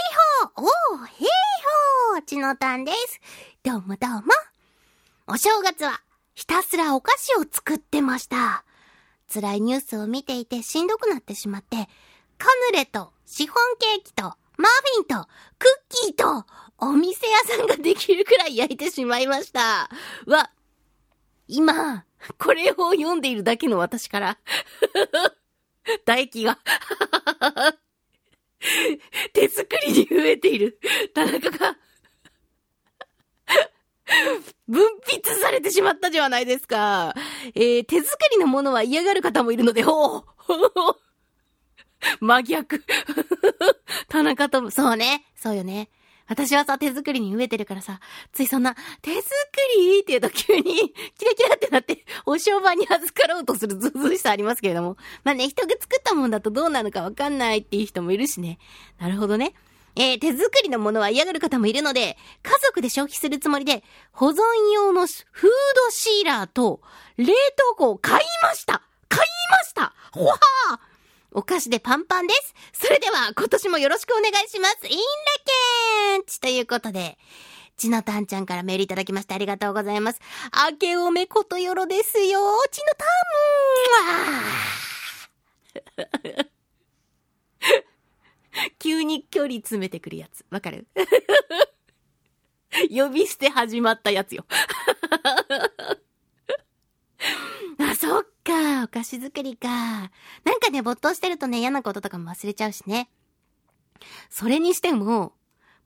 [0.54, 1.28] ホーおー、ヘイ
[2.12, 3.20] ホーちのたんです。
[3.62, 4.22] どうもどうも。
[5.26, 6.02] お正月は、
[6.34, 8.64] ひたすらお菓子を作ってました。
[9.32, 11.88] 辛いニュースを見ていてしんどくなってしまって、
[12.37, 14.24] カヌレとシフォンケーキと
[14.58, 15.26] マフィンと
[15.58, 16.44] クッキーと
[16.78, 19.88] お店屋さんができるくらい焼いてしまいました。
[20.26, 20.50] わ、
[21.48, 22.04] 今、
[22.38, 24.38] これを読んでいるだけの私から、
[26.04, 26.58] 唾液が、
[29.33, 30.79] 手作りに増えている
[31.14, 31.77] 田中が、
[34.68, 37.14] 分泌されてしまったじゃないですか。
[37.55, 40.24] えー、手作りのものは嫌がる方もいるので、ほう
[42.20, 42.85] 真逆。
[44.09, 45.24] 田中とも、そうね。
[45.37, 45.88] そうよね。
[46.26, 48.00] 私はさ、手作りに飢えてるからさ、
[48.32, 49.28] ついそんな、手作
[49.76, 50.62] りって言うと急に、
[51.18, 54.96] キラキラってなって、お商売に預かろうとするずうずうしさありますけれども。
[55.22, 58.58] まあね、人が作ったもんだとどうなのかわかんないっていう人もいるしね。
[58.98, 59.54] なるほどね。
[59.96, 64.40] えー、手作りのものは嫌がる方もいるので、家族で消費するつもりで、保存
[64.72, 66.80] 用のフードシーラーと
[67.16, 70.93] 冷凍庫を買いました買いましたほはー
[71.35, 72.55] お菓子でパンパンです。
[72.85, 74.87] それでは、今年もよろしくお願いします。
[74.87, 75.03] インラ
[76.16, 77.18] ケンチということで、
[77.77, 80.20] ちのたんちゃんからメールいただきましてありがとうございます。
[80.70, 82.40] 明けおめことよろですよ。
[82.70, 83.05] ちのた
[86.05, 86.47] ん
[88.79, 90.44] 急に距離詰めてくるやつ。
[90.51, 90.87] わかる？
[92.90, 94.44] 呼び捨て始まったやつよ。
[97.79, 98.85] あ、そっか。
[98.85, 99.69] お菓子作りか。
[99.69, 103.11] なんかね、没頭してるとね、嫌なこととかも忘れちゃうしね。
[104.31, 105.35] それにしても、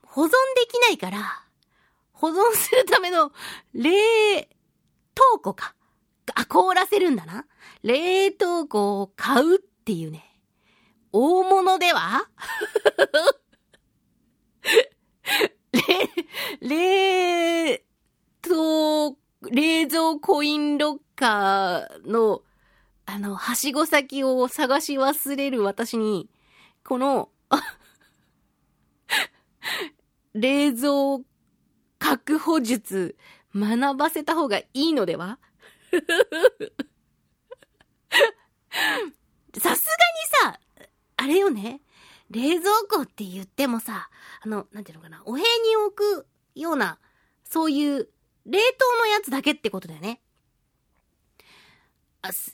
[0.03, 0.35] 保存で
[0.69, 1.45] きないから、
[2.13, 3.33] 保存するための
[3.75, 4.49] 冷
[5.15, 5.75] 凍庫か。
[6.35, 7.45] あ、凍らせるんだな。
[7.83, 10.25] 冷凍庫を買うっていうね。
[11.13, 12.29] 大物では
[15.73, 15.81] 冷、
[16.61, 17.85] 冷
[18.43, 19.17] 凍、
[19.51, 22.43] 冷蔵コインロッカーの、
[23.11, 26.29] あの、はしご先を探し忘れる私に、
[26.85, 27.31] この、
[30.35, 31.21] 冷蔵
[31.99, 33.17] 確保術、
[33.57, 35.39] 学ばせた方がいいのでは？
[39.59, 39.79] さすがに
[40.53, 40.61] さ、
[41.17, 41.81] あれよね。
[42.29, 44.11] 冷蔵庫って言ってもさ、
[44.43, 46.99] あの、なんていうのかな、お部屋に置くような、
[47.43, 48.11] そういう、
[48.45, 50.21] 冷凍のやつだけってことだよね。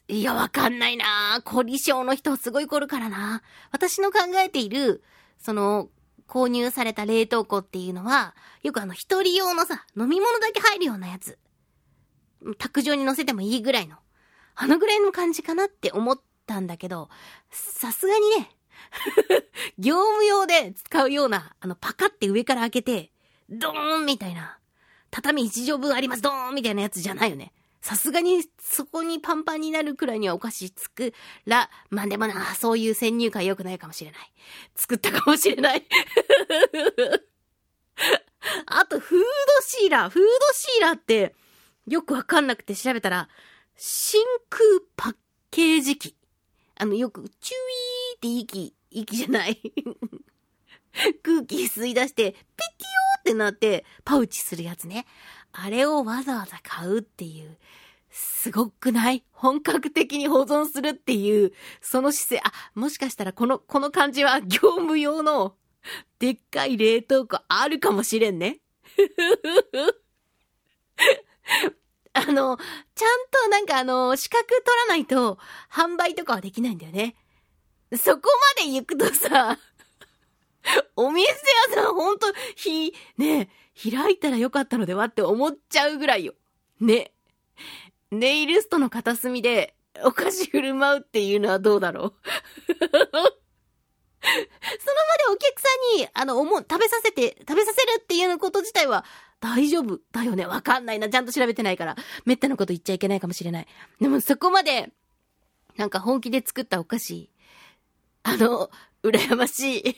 [0.08, 3.42] いや、わかんないな凝り性の人すごい凝るからな。
[3.70, 5.02] 私の考えている、
[5.38, 5.88] その、
[6.28, 11.38] 購入された冷凍庫っていうのは、よくあの、一人用のさ、飲み物だけ入るようなやつ。
[12.58, 13.96] 卓上に乗せてもいいぐらいの。
[14.54, 17.08] あのぐらいの感じかなって思ったんだけど、
[17.50, 18.50] さすがにね、
[19.78, 23.12] 業務用で使うような、あの、パカって上から開けて、
[23.48, 24.58] ドーンみたいな、
[25.10, 27.52] 畳一畳分あります、ドーンみたいなやつじゃないよね。
[27.84, 31.12] さすがに、そこにパンパンになるくらいにはお菓子作
[31.44, 34.20] ら、まあでもな、そういう先入観良くないかもしれない。
[34.74, 35.84] 作ったかもしれない。
[38.64, 39.26] あと、フード
[39.60, 40.10] シーラー。
[40.10, 41.34] フードシーラーって、
[41.86, 43.28] よくわかんなくて調べたら、
[43.76, 44.64] 真空
[44.96, 45.16] パッ
[45.50, 46.16] ケージ機。
[46.76, 49.60] あの、よく、チュイーって息、息じゃない。
[51.22, 55.04] 空気吸い出して、ピティオーってなって、パウチするやつね。
[55.56, 57.56] あれをわざわざ買うっていう、
[58.10, 59.24] すごくない？
[59.30, 65.54] 本格的に保存するっていう、その姿勢、あ、もしかしたらこの、この感じは業務用の、
[66.18, 68.58] でっかい冷凍庫あるかもしれんね。
[72.14, 72.56] あの、
[72.94, 75.38] ちゃんとなんかあの、資格取らないと、
[75.70, 77.14] 販売とかはできないんだよね。
[77.96, 78.22] そこ
[78.58, 79.58] まで行くとさ、
[80.96, 81.28] お店
[81.70, 86.34] 屋さんほんと、ひ、ねえ、開いたらよかったのではって思っちゃうぐらいよ。
[86.80, 87.12] ね。
[88.10, 89.74] ネイルストの片隅で
[90.04, 92.14] お菓子振る舞うっていうのはどうだろう？
[92.74, 93.28] その場
[95.18, 99.04] でお客さんに、あの、思う、食べさせて、食べさせるっていうこと自体は
[99.40, 100.46] 大丈夫だよね？
[100.46, 101.10] わかんないな。
[101.10, 101.96] ちゃんと調べてないから。
[102.24, 103.66] めったなこと言っちゃいけないかもしれない。
[104.00, 104.92] でもそこまで、
[105.76, 107.30] なんか本気で作ったお菓子、
[108.22, 108.70] あの、
[109.02, 109.96] 羨ましい。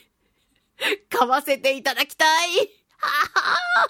[1.09, 2.49] 買わせていただきたい。
[2.97, 3.09] は
[3.81, 3.89] は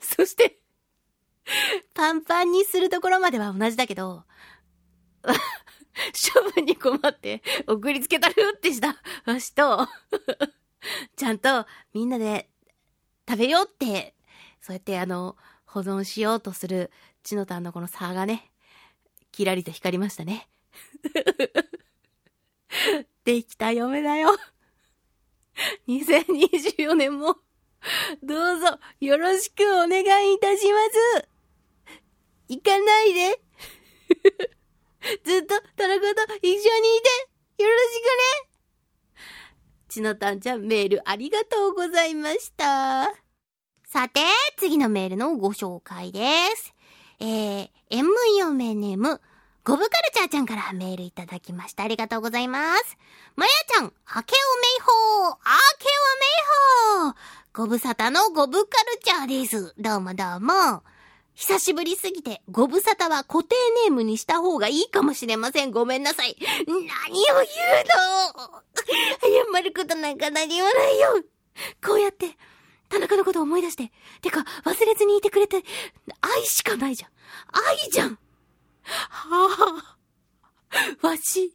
[0.00, 0.58] そして、
[1.94, 4.24] パンパンにするところまでは同じだけど、
[5.22, 9.88] 処分に困って送りつけたるってしたわしと、
[11.16, 12.48] ちゃんとみんなで
[13.28, 14.14] 食べようって、
[14.60, 16.90] そうやってあの、保存しようとする
[17.22, 18.50] ちのたんのこの差がね、
[19.32, 20.48] キラリと光りましたね。
[23.24, 24.30] できた嫁だよ。
[25.88, 27.36] 2024年も、
[28.22, 30.78] どうぞよろしくお願いいたしま
[31.20, 31.28] す。
[32.48, 33.40] 行かないで。
[35.24, 36.60] ずっと田中と一緒にい
[37.56, 38.04] て、よろしく
[38.44, 38.48] ね。
[39.88, 43.12] ちのたんちゃんメールありがとうございました。
[43.86, 44.20] さて、
[44.56, 46.20] 次のメールのご紹介で
[46.56, 46.74] す。
[47.20, 49.20] えー、M 嫁ネーム、
[49.68, 51.82] ゴブカルチャーちゃんからメールいただきました。
[51.82, 52.96] ありがとうございます。
[53.36, 55.84] まやちゃん、あけおめいほー、あけ
[56.96, 57.14] おめいほー。
[57.52, 59.74] ご無沙汰のゴブカルチャーです。
[59.78, 60.82] どうもどうも。
[61.34, 65.70] 久しぶりすぎて、ご無沙汰は固定ネームにした方がいいかもしれません。
[65.70, 66.34] ごめんなさい。
[66.66, 67.44] 何を言う
[68.46, 68.62] の
[69.52, 71.22] 謝ることなんか何もないよ。
[71.84, 72.38] こうやって、
[72.88, 75.62] 田中のこと思い出して、てか、忘れずにいてくれて、
[76.22, 77.10] 愛しかないじゃん。
[77.52, 78.18] 愛じゃん。
[78.88, 79.98] は
[81.02, 81.06] あ。
[81.06, 81.54] わし、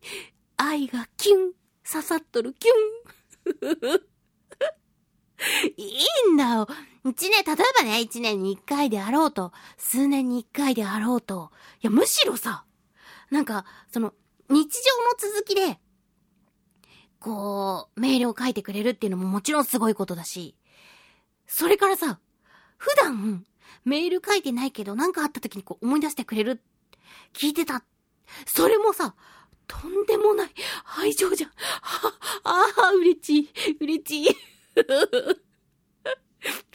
[0.58, 1.54] 愛がキュン、
[1.90, 4.02] 刺さっとるキュン。
[5.78, 5.84] い
[6.30, 6.68] いんだよ。
[7.06, 12.66] 一年、例えばね、一年に一回であろうと、数年に一回であろうと、いや、むしろさ、
[13.30, 14.14] なんか、その、
[14.50, 14.72] 日
[15.20, 15.80] 常の続きで、
[17.20, 20.56] こう、メールを書いてくれるっていうのももちろんすごいことだし、
[21.48, 22.20] それからさ、
[22.78, 23.46] 普段、
[23.86, 26.62] メール書いてないけど、なんかあった時にこう思い出してくれる、
[27.34, 27.84] 聞いてた。
[28.46, 29.16] それもさ、
[29.68, 30.50] とんでもない
[31.00, 31.50] 愛情じゃん。
[31.50, 32.14] は、
[32.44, 34.36] ああ、嬉しい、嬉しい。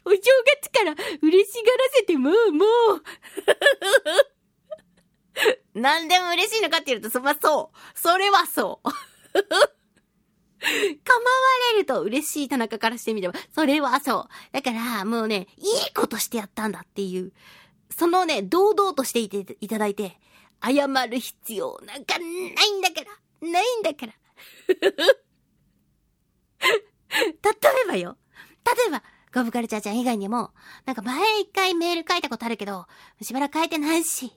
[0.05, 0.17] お正
[0.62, 3.03] 月から嬉しがらせてもう、もう。
[5.75, 7.99] 何でも嬉しいのかって言うと、そばそう。
[7.99, 8.88] それはそう。
[10.61, 10.91] 構わ
[11.73, 14.53] れると嬉しい田中からしてみれば、それはそう。
[14.53, 17.33] だから、もうね、いいことしてやったんだっていう、
[17.90, 20.18] そのね、堂々としていていただいて、
[20.62, 23.03] 謝る必要なんかないんだか
[23.40, 24.12] ら、ないんだから。
[27.09, 27.31] 例
[27.85, 28.18] えばよ。
[28.64, 30.53] 例えば、ゴブカルチャーちゃん以外にも、
[30.85, 32.87] なんか前一回メール書いたことあるけど、
[33.22, 34.33] しばらく書いてないし、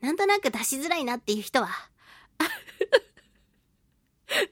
[0.00, 1.68] なんとなく出しづらいなっていう人は、
[4.28, 4.44] 例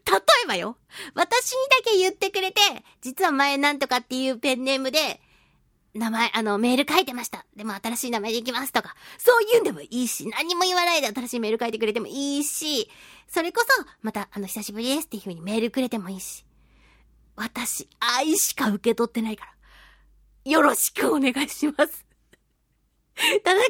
[0.45, 0.77] えばよ、
[1.15, 2.61] 私にだけ言ってくれて、
[3.01, 5.21] 実は前なんとかっていうペンネームで、
[5.95, 7.45] 名前、あの、メール書いてました。
[7.57, 12.89] でも新しい名前でいきますとか、そういうんでもいいし、何も言わないで新しいメール書いてくれてもいいし、
[13.27, 16.45] それこそ、また、あの、久しぶりですっていう風にメールくれてもいいし。
[17.35, 19.47] 私、愛しか受け取ってないか
[20.45, 20.53] ら。
[20.53, 22.07] よろしくお願いします。
[23.45, 23.67] 田中を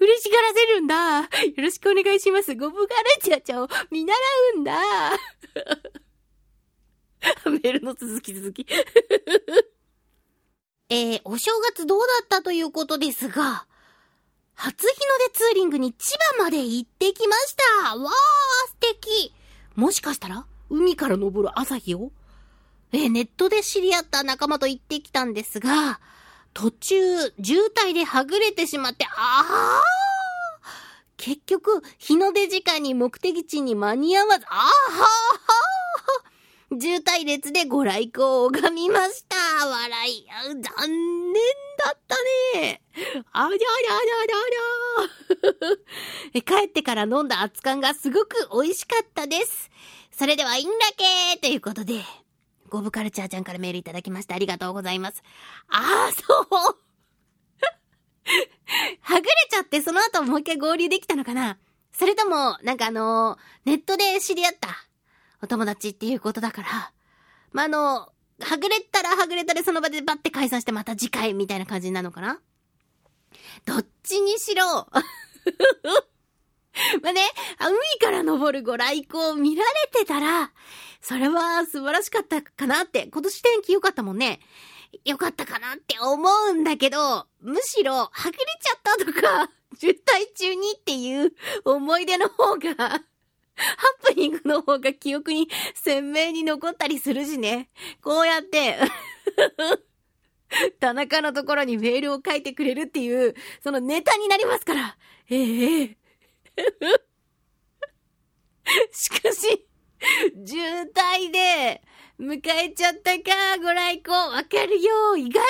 [0.00, 1.20] 嬉しがらせるんだ。
[1.20, 2.54] よろしくお願いします。
[2.54, 4.14] ゴブガルチャちゃんを見習
[4.56, 4.80] うんだ。
[7.46, 8.66] メールの続き続き。
[10.90, 13.66] えー、お正月どうだったということですが、
[14.54, 14.92] 初日の
[15.32, 17.96] 出ツーリングに千葉まで行ってきました。
[17.96, 18.12] わー、
[18.68, 19.34] 素敵。
[19.74, 22.10] もしかしたら、海から昇る朝日を？
[22.92, 26.00] えー、ネットで知り合った仲間と行ってきたんですが、
[26.54, 26.94] 途中、
[27.42, 29.82] 渋滞ではぐれてしまって、ああ
[31.18, 34.70] 結局、日の出時間に目的地に間に合わず、ああ
[36.70, 39.36] 渋滞列でご来光を拝みました。
[39.66, 40.26] 笑い。
[40.28, 41.42] 残念
[41.78, 42.14] だった
[42.60, 42.82] ね。
[43.32, 44.34] ありゃりゃりゃりゃ
[46.34, 46.42] りゃ。
[46.60, 49.70] 帰ってから飲んだ熱燗がすごく美味しかったです。
[50.10, 52.04] それではいいんだけということで、
[52.68, 54.34] ゴブカルチャーちゃんからメールいただきました。
[54.34, 55.22] ありがとうございます。
[55.68, 56.48] ああ、そう
[59.00, 61.56] はぐれちゃってその後もう一回合流できたのかな
[61.92, 64.86] それとも、なんかあのー、ネットで知り合った
[65.42, 66.92] お友達っていうことだから、
[67.52, 72.40] まあ、あのはぐれたらはぐれたでその場でバッて解散してまた次回みたいな感じになるのかな？
[73.66, 74.88] どっちにしろ
[77.02, 77.20] まあね、
[77.58, 80.52] 海から登るご来光見られてたら、
[81.00, 83.08] それは素晴らしかったかなって。
[83.12, 84.40] 今年天気良かったもんね。
[85.04, 91.32] よかったかなって思うんだけど、むしろ、はぐれちゃったとか、 渋滞中にっていう
[91.64, 93.02] 思い出の方が、
[93.58, 97.70] ハプニングの方が記憶に鮮明に残ったりするしね。
[98.02, 98.78] こうやって
[100.80, 104.96] 田中のところにメールを書いてくれるっていう、そのネタになりますから。
[105.30, 105.98] ええ
[108.92, 109.66] しかし、
[110.46, 110.60] 渋
[110.92, 111.82] 滞で、
[112.18, 114.32] 迎えちゃったか、ご来光。
[114.32, 115.16] わかるよ。
[115.16, 115.40] 意外と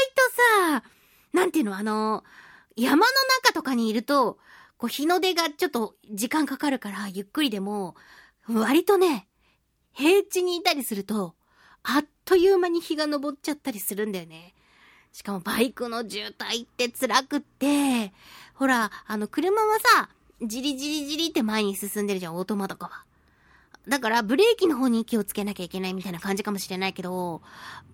[0.71, 0.85] さ、
[1.33, 2.25] なんていうの、あの、
[2.77, 3.03] 山の
[3.43, 4.39] 中とかにいると、
[4.79, 7.97] こう日の出がちょっと時間かかるから、ゆっくりでも、
[8.49, 9.29] 割とね、
[9.93, 11.35] 平地にいたりすると、
[11.83, 14.55] あっという間に日が昇っちゃったりするんだよね。
[15.13, 18.13] しかもバイクの渋滞って辛くって、
[18.55, 20.11] ほら、あの車はさ、
[20.43, 23.05] じりじりじりって前に進んでるじゃん、オートマとかは。
[23.89, 27.43] だから、ブレーキの方に気をつけなきゃいけないみたいな感じかもしれないけど、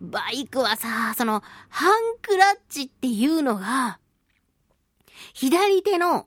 [0.01, 3.99] バイクはさ、その、ハンクラッチっていうのが、
[5.33, 6.27] 左手の、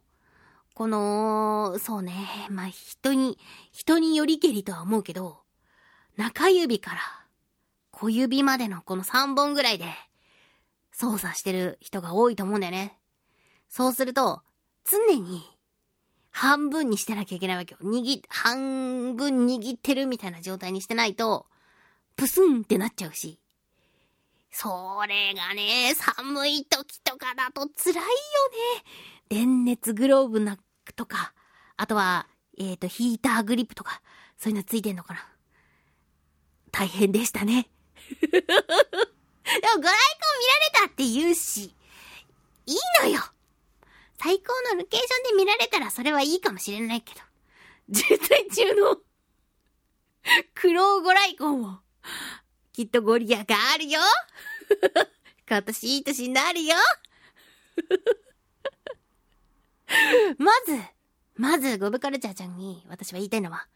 [0.78, 2.14] この、そうね、
[2.52, 3.40] まあ、人に、
[3.72, 5.40] 人によりけりとは思うけど、
[6.18, 7.02] 中指から
[7.90, 9.86] 小指までのこの3本ぐらいで
[10.92, 12.96] 操作してる人が多いと思うんだよね。
[13.68, 14.44] そうすると、
[14.86, 15.42] 常に
[16.30, 17.80] 半分にしてなきゃいけないわけよ。
[17.82, 21.48] 握、半分握ってるみたいな状態にしてないと、
[22.16, 23.40] プスンってなっちゃうし。
[24.52, 28.08] それがね、寒い時とかだと辛いよね。
[29.30, 30.58] 電熱グローブな、
[30.94, 31.34] とか、
[31.76, 32.28] あとは、
[32.58, 34.02] えっ、ー、と、ヒーターグリップとか、
[34.38, 35.28] そういうのついてんのかな。
[36.72, 37.70] 大変でしたね。
[38.22, 41.74] でも、ご来光見られたって言うし、
[42.66, 43.22] いいのよ
[44.20, 47.22] 最高のロケーションで見られたらそれはいいかもしれないけど、
[47.94, 48.98] 渋滞中の
[50.54, 51.80] 苦労ご来光も、
[52.74, 54.00] きっとご利益があるよ
[55.48, 56.76] 今年いい年になるよ
[60.38, 60.78] まず、
[61.36, 63.68] まず、ゴブカルチャーちゃんに私は言いたいのは、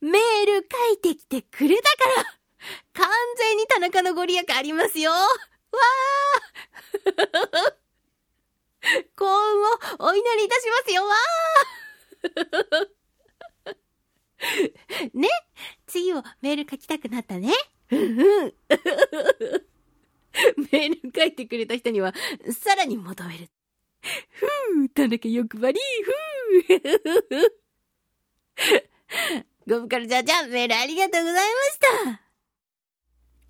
[0.00, 2.24] メール書いてきてくれたから、
[3.06, 3.08] 完
[3.38, 5.10] 全に田中のご利益ありますよ。
[5.12, 7.74] わー。
[9.14, 11.06] 幸運をお祈りいたしますよ。
[11.06, 12.88] わー。
[15.14, 15.28] ね？
[15.86, 17.52] 次もメール書きたくなったね。
[17.90, 22.12] メール書いてくれた人には、
[22.52, 23.48] さらに求める。
[24.02, 25.80] ふぅ、田中欲張り、
[26.66, 27.52] ふぅ。
[29.68, 32.21] ゴムカルチャーちゃん、メールありがとうございました。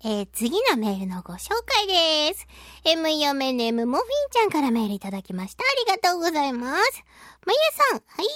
[0.05, 2.45] えー、次のメールのご紹介です。
[2.83, 5.63] M 嫁ネームモフィンちゃんからメールいただきました。
[5.63, 7.03] ありがとうございます。
[7.45, 8.27] まゆさん、はい。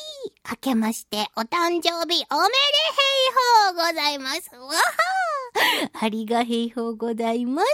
[0.50, 2.26] 明けまして、お誕生日おめでへい
[3.66, 4.50] ほうございます。
[4.56, 4.76] わは
[6.00, 7.68] ありがへいほうございます。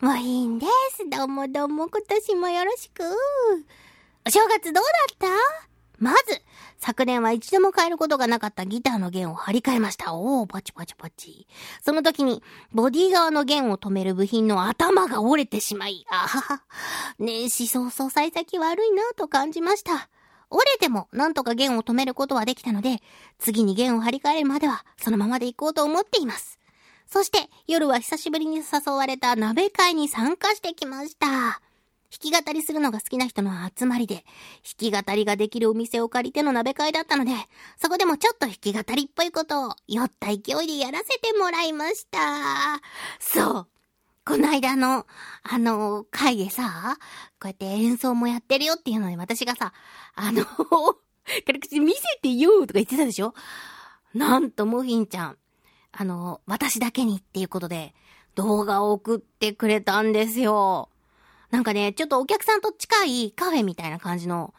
[0.00, 0.66] モフィンで
[0.96, 1.10] す。
[1.10, 3.02] どうもどうも今年もよろしく。
[4.26, 5.26] お正月どうだった？
[5.98, 6.40] まず、
[6.78, 10.14] 昨年は一度も変えることがなかったギターの弦を張り替えました。
[10.14, 11.46] おー、パチパチパチ。
[11.82, 16.62] その時に、ボディ側の弦を止める部品の頭が折れてしまい、あはは。
[17.18, 20.08] 年始早々幸先悪いなと感じました。
[20.50, 23.02] 折れても、なんとか弦を止めることはできたので、
[23.38, 26.58] 次に弦を張り替えるまでは、そのままで行こうと思っています。
[27.06, 31.60] そして、夜は久しぶりに誘われた鍋会に参加してきました。
[32.10, 34.24] 弾き語りするのが好きな人の集まりで、
[34.80, 37.32] 弾き語りができるお店を借りての鍋会だったので、
[37.76, 42.80] そこでもちょっと弾き語りっぽいことを酔った勢いでやらせてもらいました。
[43.20, 43.68] そう。
[44.24, 45.06] この間の、
[45.42, 46.98] あの、会でさ、
[47.40, 49.72] こうやって演奏もやってるよっていうので私がさ、
[50.14, 50.44] あの、
[51.46, 53.34] 軽口見せてよとか言ってたでしょ？
[54.14, 55.38] なんとモフィンちゃん、
[55.92, 57.94] あの、私だけにっていうことで、
[58.34, 60.90] 動画を送ってくれたんですよ。
[61.50, 64.54] なんかね、ちょっとお客さんと近いカフェみたいな感じの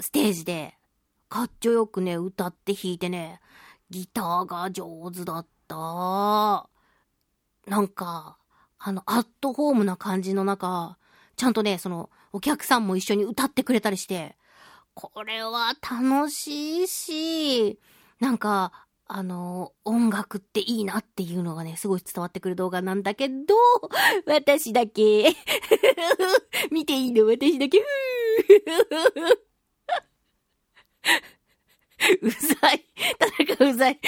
[0.00, 0.74] ステージで、
[1.28, 3.40] かっちょよくね、歌って弾いてね、
[3.90, 6.68] ギターが上手だった。
[7.66, 8.36] なんか、
[8.78, 10.98] あの、アットホームな感じの中、
[11.36, 14.36] ちゃんとね、その、お客さんも一緒に歌ってくれたりして、
[14.94, 17.80] これは楽しいし、
[18.20, 23.54] なんか、あの、音楽っていいなっていうのがね、すごい伝わってくる動画なんだけど、
[24.26, 25.34] 私だけ、
[26.72, 27.26] 見ていいの？
[27.26, 27.78] 私だけ、
[32.22, 32.84] うざい。
[33.18, 34.00] 田中うざい。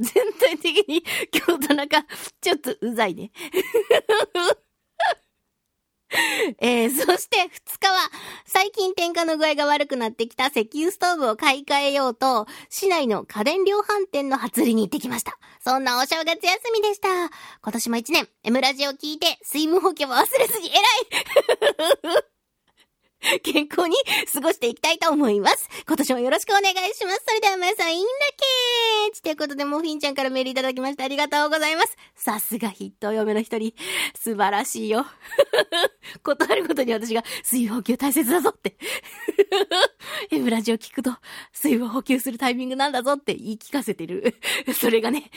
[0.00, 1.02] 全体的に
[1.32, 2.02] 今日田中、
[2.40, 3.30] ちょっとうざいね。
[6.58, 8.10] えー、そして2日は、
[8.46, 15.36] 最近添加の具合が悪くなってきた石油ストーブを買い替えようと、市内の家電量販店の初売りに行ってきました。
[15.64, 17.08] そんなお正月休みでした。
[17.62, 22.35] 今年も一年、M ラジオ聞いて、水分補給も忘れずに偉い
[23.42, 23.96] 健康に
[24.32, 25.68] 過ごしていきたいと思います。
[25.86, 27.24] 今年もよろしくお願いします。
[27.26, 31.96] それでは皆さん、いいんだけーちということで、もうフィンちゃんからメールいただきましてありがとうございます。
[32.14, 33.74] さすが筆頭嫁の一人。
[34.14, 35.06] 素晴らしいよ。
[36.22, 38.76] 断ることに私が水分補給大切だぞって。
[40.30, 41.12] M ラジオ聞くと
[41.52, 44.36] 水分補給するタイミングなんだぞって言い聞かせてる。
[44.78, 45.30] それがね、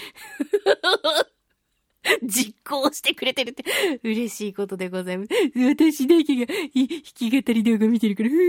[2.24, 3.64] 実行してくれてるって
[4.04, 5.30] 嬉しいことでございます。
[5.56, 8.30] 私だけが弾き語り動画見てるから、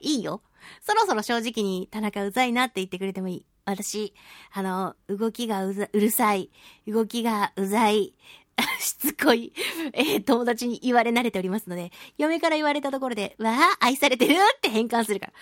[0.00, 0.42] いいよ。
[0.82, 3.46] そろそろ正直に田中うざいなって言ってくれてもいい。
[3.64, 4.14] 私、
[4.52, 6.50] あの、動きがうざ、うるさい。
[6.86, 8.14] 動きがうざい。
[8.78, 9.52] しつこい、
[9.94, 15.32] えー友達に言われ慣れておりますので、嫁から言われたところで、わあ、愛されてるって変換するから。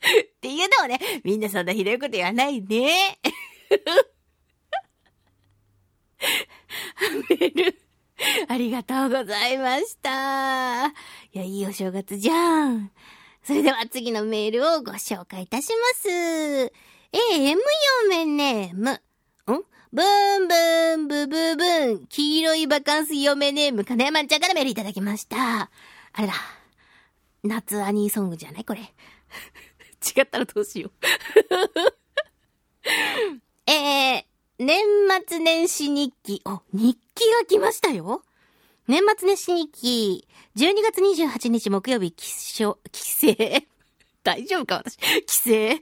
[0.00, 3.18] っていうのをね、みんなそんなひどいこと言わないね。
[7.28, 7.80] メール、
[8.48, 10.86] ありがとうございました。
[10.86, 10.92] い
[11.32, 12.90] や、いいお正月じゃん。
[13.42, 16.08] それでは次のメールをご紹介いたします。
[17.12, 17.56] AM
[18.08, 18.92] 嫁ネーム。
[18.92, 19.00] ん？
[19.92, 20.02] ブ
[20.38, 25.62] ンブンブブブン、黄色いバカンス嫁ネーム、金山ちゃんからメールいただきました。
[25.62, 25.70] あ
[26.20, 26.34] れだ。
[27.42, 28.64] 夏アニーソングじゃない？
[28.64, 28.80] これ。
[30.16, 30.92] 違ったらどうしよう。
[33.70, 34.24] えー、
[34.58, 34.84] 年
[35.26, 36.42] 末年始日記。
[36.44, 38.22] お、日記が来ましたよ。
[38.88, 40.28] 年末年始日記。
[40.56, 43.36] 12月28日木曜日、帰省、帰省。
[44.24, 44.96] 大丈夫か私。
[44.96, 45.80] 帰省。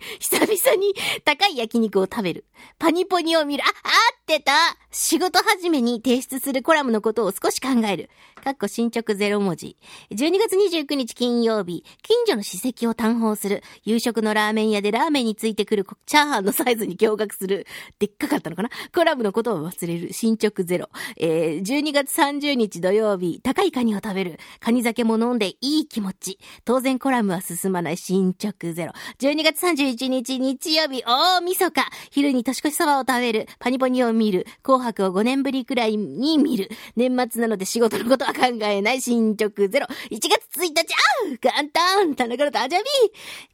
[0.18, 0.94] 久々に
[1.24, 2.44] 高い焼肉を食べる。
[2.78, 3.64] パニポニを見る。
[3.64, 4.52] あ、合ってた
[4.90, 8.10] 仕事始めに提出するコラムのことを少し考える。
[8.42, 9.76] かっこ進捗ゼロ文字。
[10.10, 13.62] 12月29日金曜日、近所の史跡を探訪する。
[13.84, 17.66] 夕食のラーメン屋でラーメンについてくるチャーハンのサイズに驚愕する。
[17.98, 18.70] でっかかったのかな？
[18.94, 20.12] コラムのことを忘れる。
[20.12, 20.88] 進捗ゼロ。
[21.18, 24.38] えー、12月30日土曜日、高いカニを食べる。
[24.58, 26.38] カニ酒も飲んでいい気持ち。
[26.64, 27.96] 当然コラムは進まない。
[27.96, 28.92] 進捗ゼロ。
[29.18, 31.82] 12月31 1日日曜日、大晦日。
[32.10, 33.48] 昼に年越しそばを食べる。
[33.58, 34.46] パニポニを見る。
[34.62, 36.70] 紅白を5年ぶりくらいに見る。
[36.96, 39.00] 年末なので仕事のことは考えない。
[39.00, 39.86] 進捗ゼロ。
[40.10, 42.84] 1月1日、あう元旦田中の誕生日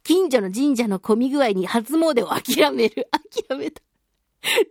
[0.03, 3.07] 近所の神社の混み具合に初詣を諦める。
[3.47, 3.81] 諦めた。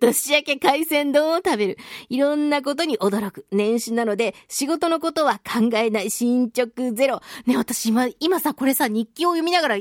[0.01, 1.79] 年明け海鮮丼を食べる。
[2.09, 3.47] いろんなことに驚く。
[3.51, 6.11] 年始なので、仕事のことは考えない。
[6.11, 7.21] 進捗ゼロ。
[7.47, 9.77] ね、私今、今さ、これさ、日記を読みながら、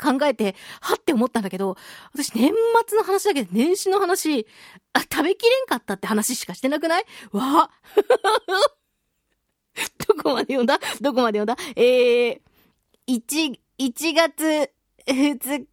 [0.00, 1.76] 考えて、はって思ったんだけど、
[2.12, 2.52] 私年
[2.88, 4.46] 末の話だけで年始の話、
[4.92, 7.04] あ、食べきれんかったって話しかしてなくない？
[7.32, 7.70] わ
[10.06, 10.78] どこまで読んだ？
[11.00, 11.56] どこまで読んだ？
[11.76, 12.40] えー、
[13.08, 14.70] 1、1月
[15.06, 15.66] 2日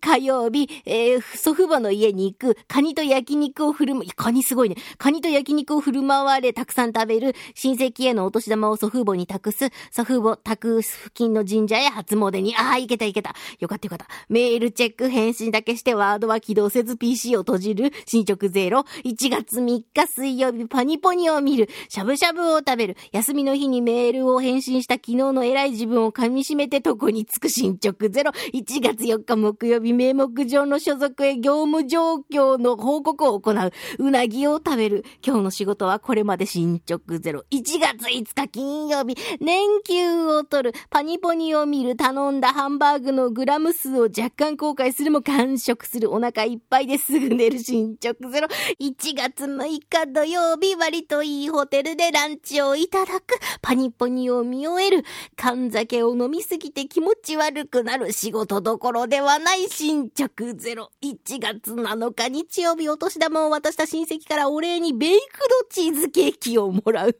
[0.00, 4.76] 火曜日、えー、祖父母の家に行く、カニと焼肉を振る舞い、カニすごいね。
[4.96, 13.34] カニと焼肉を振る舞われ、たくさん食べる、親戚へのお年玉を祖父母に託す、祖父母託す付近の神社へ初詣に、ああ、いけたいけた。
[13.58, 14.06] よかったよかった。
[14.28, 18.84] メールチェック返信だけしてワードは起動せず PC を閉じる、進捗ゼロ。
[19.04, 28.30] 1月3日水曜日、パニポニを見る、しゃぶしゃぶを食べる、休みの日にメールを返信した昨日の偉い自分を噛み締めて床につく進捗ゼロ。
[28.60, 33.72] 1月4日木曜日、名目上の所属へ業務状況の報告を行う。
[33.98, 35.02] うなぎを食べる。
[35.24, 37.44] 今日の仕事はこれまで進捗ゼロ。
[37.50, 40.78] 1月5日金曜日、年休を取る。
[40.90, 41.96] パニポニを見る。
[41.96, 46.12] 頼んだハンバーグのグラム数を若干後悔するも完食する。
[46.12, 47.60] お腹いっぱいですぐ寝る。
[47.60, 48.48] 進捗ゼロ。
[48.78, 53.38] 1月6日土曜日、割といいホテルでランチをいただく。
[53.62, 55.04] パニポニを見終える。
[55.34, 58.12] 缶酒を飲みすぎて気持ち悪くなる。
[58.12, 60.90] 仕事どころではない進捗ゼロ。
[61.02, 67.16] 1月7日日曜日お年玉を渡した親戚からお礼にベイクドチーズケーキをもらう。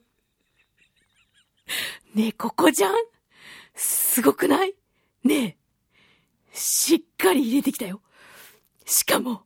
[2.15, 2.95] ねえ、ここじゃん？
[3.75, 4.75] すごくない？
[5.23, 5.59] ね
[6.53, 8.03] え、しっかり入れてきたよ。
[8.85, 9.45] しかも、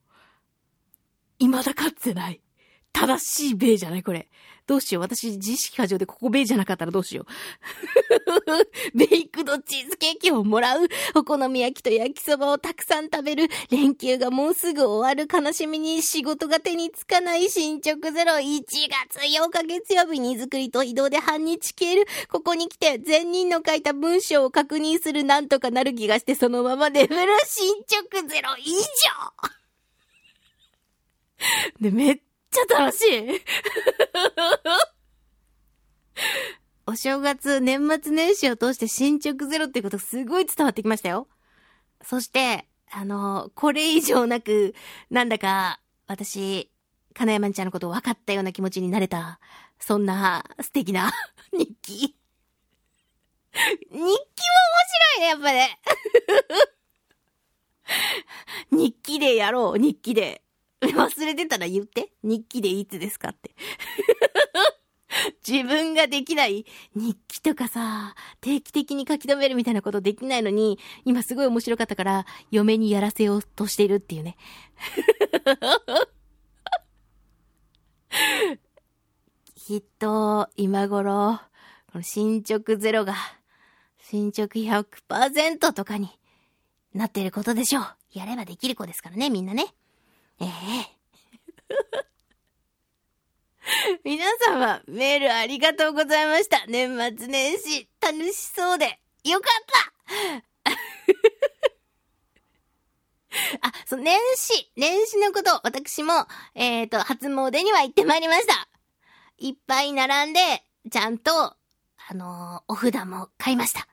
[1.38, 2.40] 未だかつてない。
[2.92, 4.02] 正しいベイじゃない？
[4.02, 4.30] これ。
[4.66, 5.02] どうしよう。
[5.02, 7.26] 私、自意識過剰でここベイじゃなかったらどうしよ
[8.94, 8.96] う。
[8.96, 10.88] ベイクドチーズケーキをもらう。
[11.14, 13.48] お好み焼きと焼きそばをたくさん食べる。
[13.70, 18.32] 連休がもうすぐ終わる悲しみに仕事が手につかない進捗ゼロ。
[18.32, 22.06] 1月8日月曜日に作りと移動で半日消える。
[22.30, 29.54] ここに来て前人の書いた文章を確認するなんとかなる気がしてそのまま眠る進捗ゼロ以上。
[31.80, 32.20] で、めっ
[32.54, 33.42] ちゃ楽しい
[36.86, 41.28] お正月、年末年始を通して進捗ゼロっていうことすごい伝わってきましたよ。
[42.02, 44.74] そして、あの、これ以上なく、
[45.10, 46.70] なんだか、私、
[47.14, 49.40] 金山ちゃんのことを分かったような気持ちになれた、
[49.80, 51.10] そんな素敵な
[51.52, 51.94] 日記。
[51.94, 52.16] 日
[53.90, 54.16] 記も面白
[55.16, 55.80] いね、やっぱね。
[58.70, 60.43] 日記でやろう、日記で。
[60.92, 62.12] 忘れてたら言って。
[62.22, 63.50] 日記でいつですかって。
[65.46, 66.64] 自分ができない
[66.94, 74.36] 日記とかさ、定期的に書き留めるみたいなことできないのに、今すごい面白かったから、嫁にやらせようとしているっていうね。
[79.54, 81.40] きっと、今頃、
[81.90, 83.14] この進捗ゼロが、
[84.00, 86.10] 進捗100%とかに
[86.92, 87.96] なっていることでしょう。
[88.12, 89.74] やればできる子ですからね、みんなね。
[90.40, 90.50] ええ
[94.04, 96.64] 皆様、メールありがとうございました。
[96.66, 100.74] 年末年始、楽しそうで、よかった
[103.68, 108.68] あ、そう、年始、年始のこと、私も、えっ、と、初詣には行ってまいりました。
[109.38, 111.56] いっぱい並んで、ちゃんと、
[112.06, 113.88] あのお札も買いました。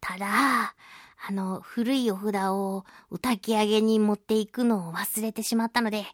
[0.00, 0.74] ただ、
[1.22, 6.06] あの、古いお札を歌き上げに持っていくのを忘れてしまったので、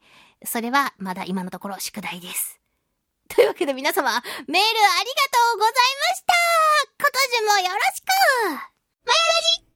[0.44, 2.60] それはまだ今のところ宿題です。
[3.28, 4.68] というわけで皆様、メールありがと
[5.54, 5.72] うござい
[6.10, 6.34] ました。
[6.98, 8.06] 今年もよろしく。
[9.06, 9.18] マヤ
[9.62, 9.66] ラ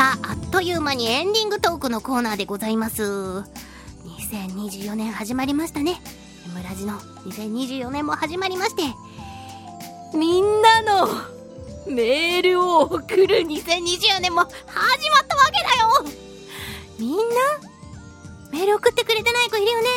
[0.00, 3.02] あ、という間にエンディングトークのコーナーでございます。
[3.02, 6.00] 2024年始まりましたね。
[6.54, 6.94] 村地の
[7.26, 8.82] 2024年も始まりまして、
[10.16, 11.06] みんなの
[11.86, 16.18] メールを送る2024年も始まったわけだよ
[16.98, 17.24] みんな
[18.52, 19.88] メール送ってくれてない子いるよね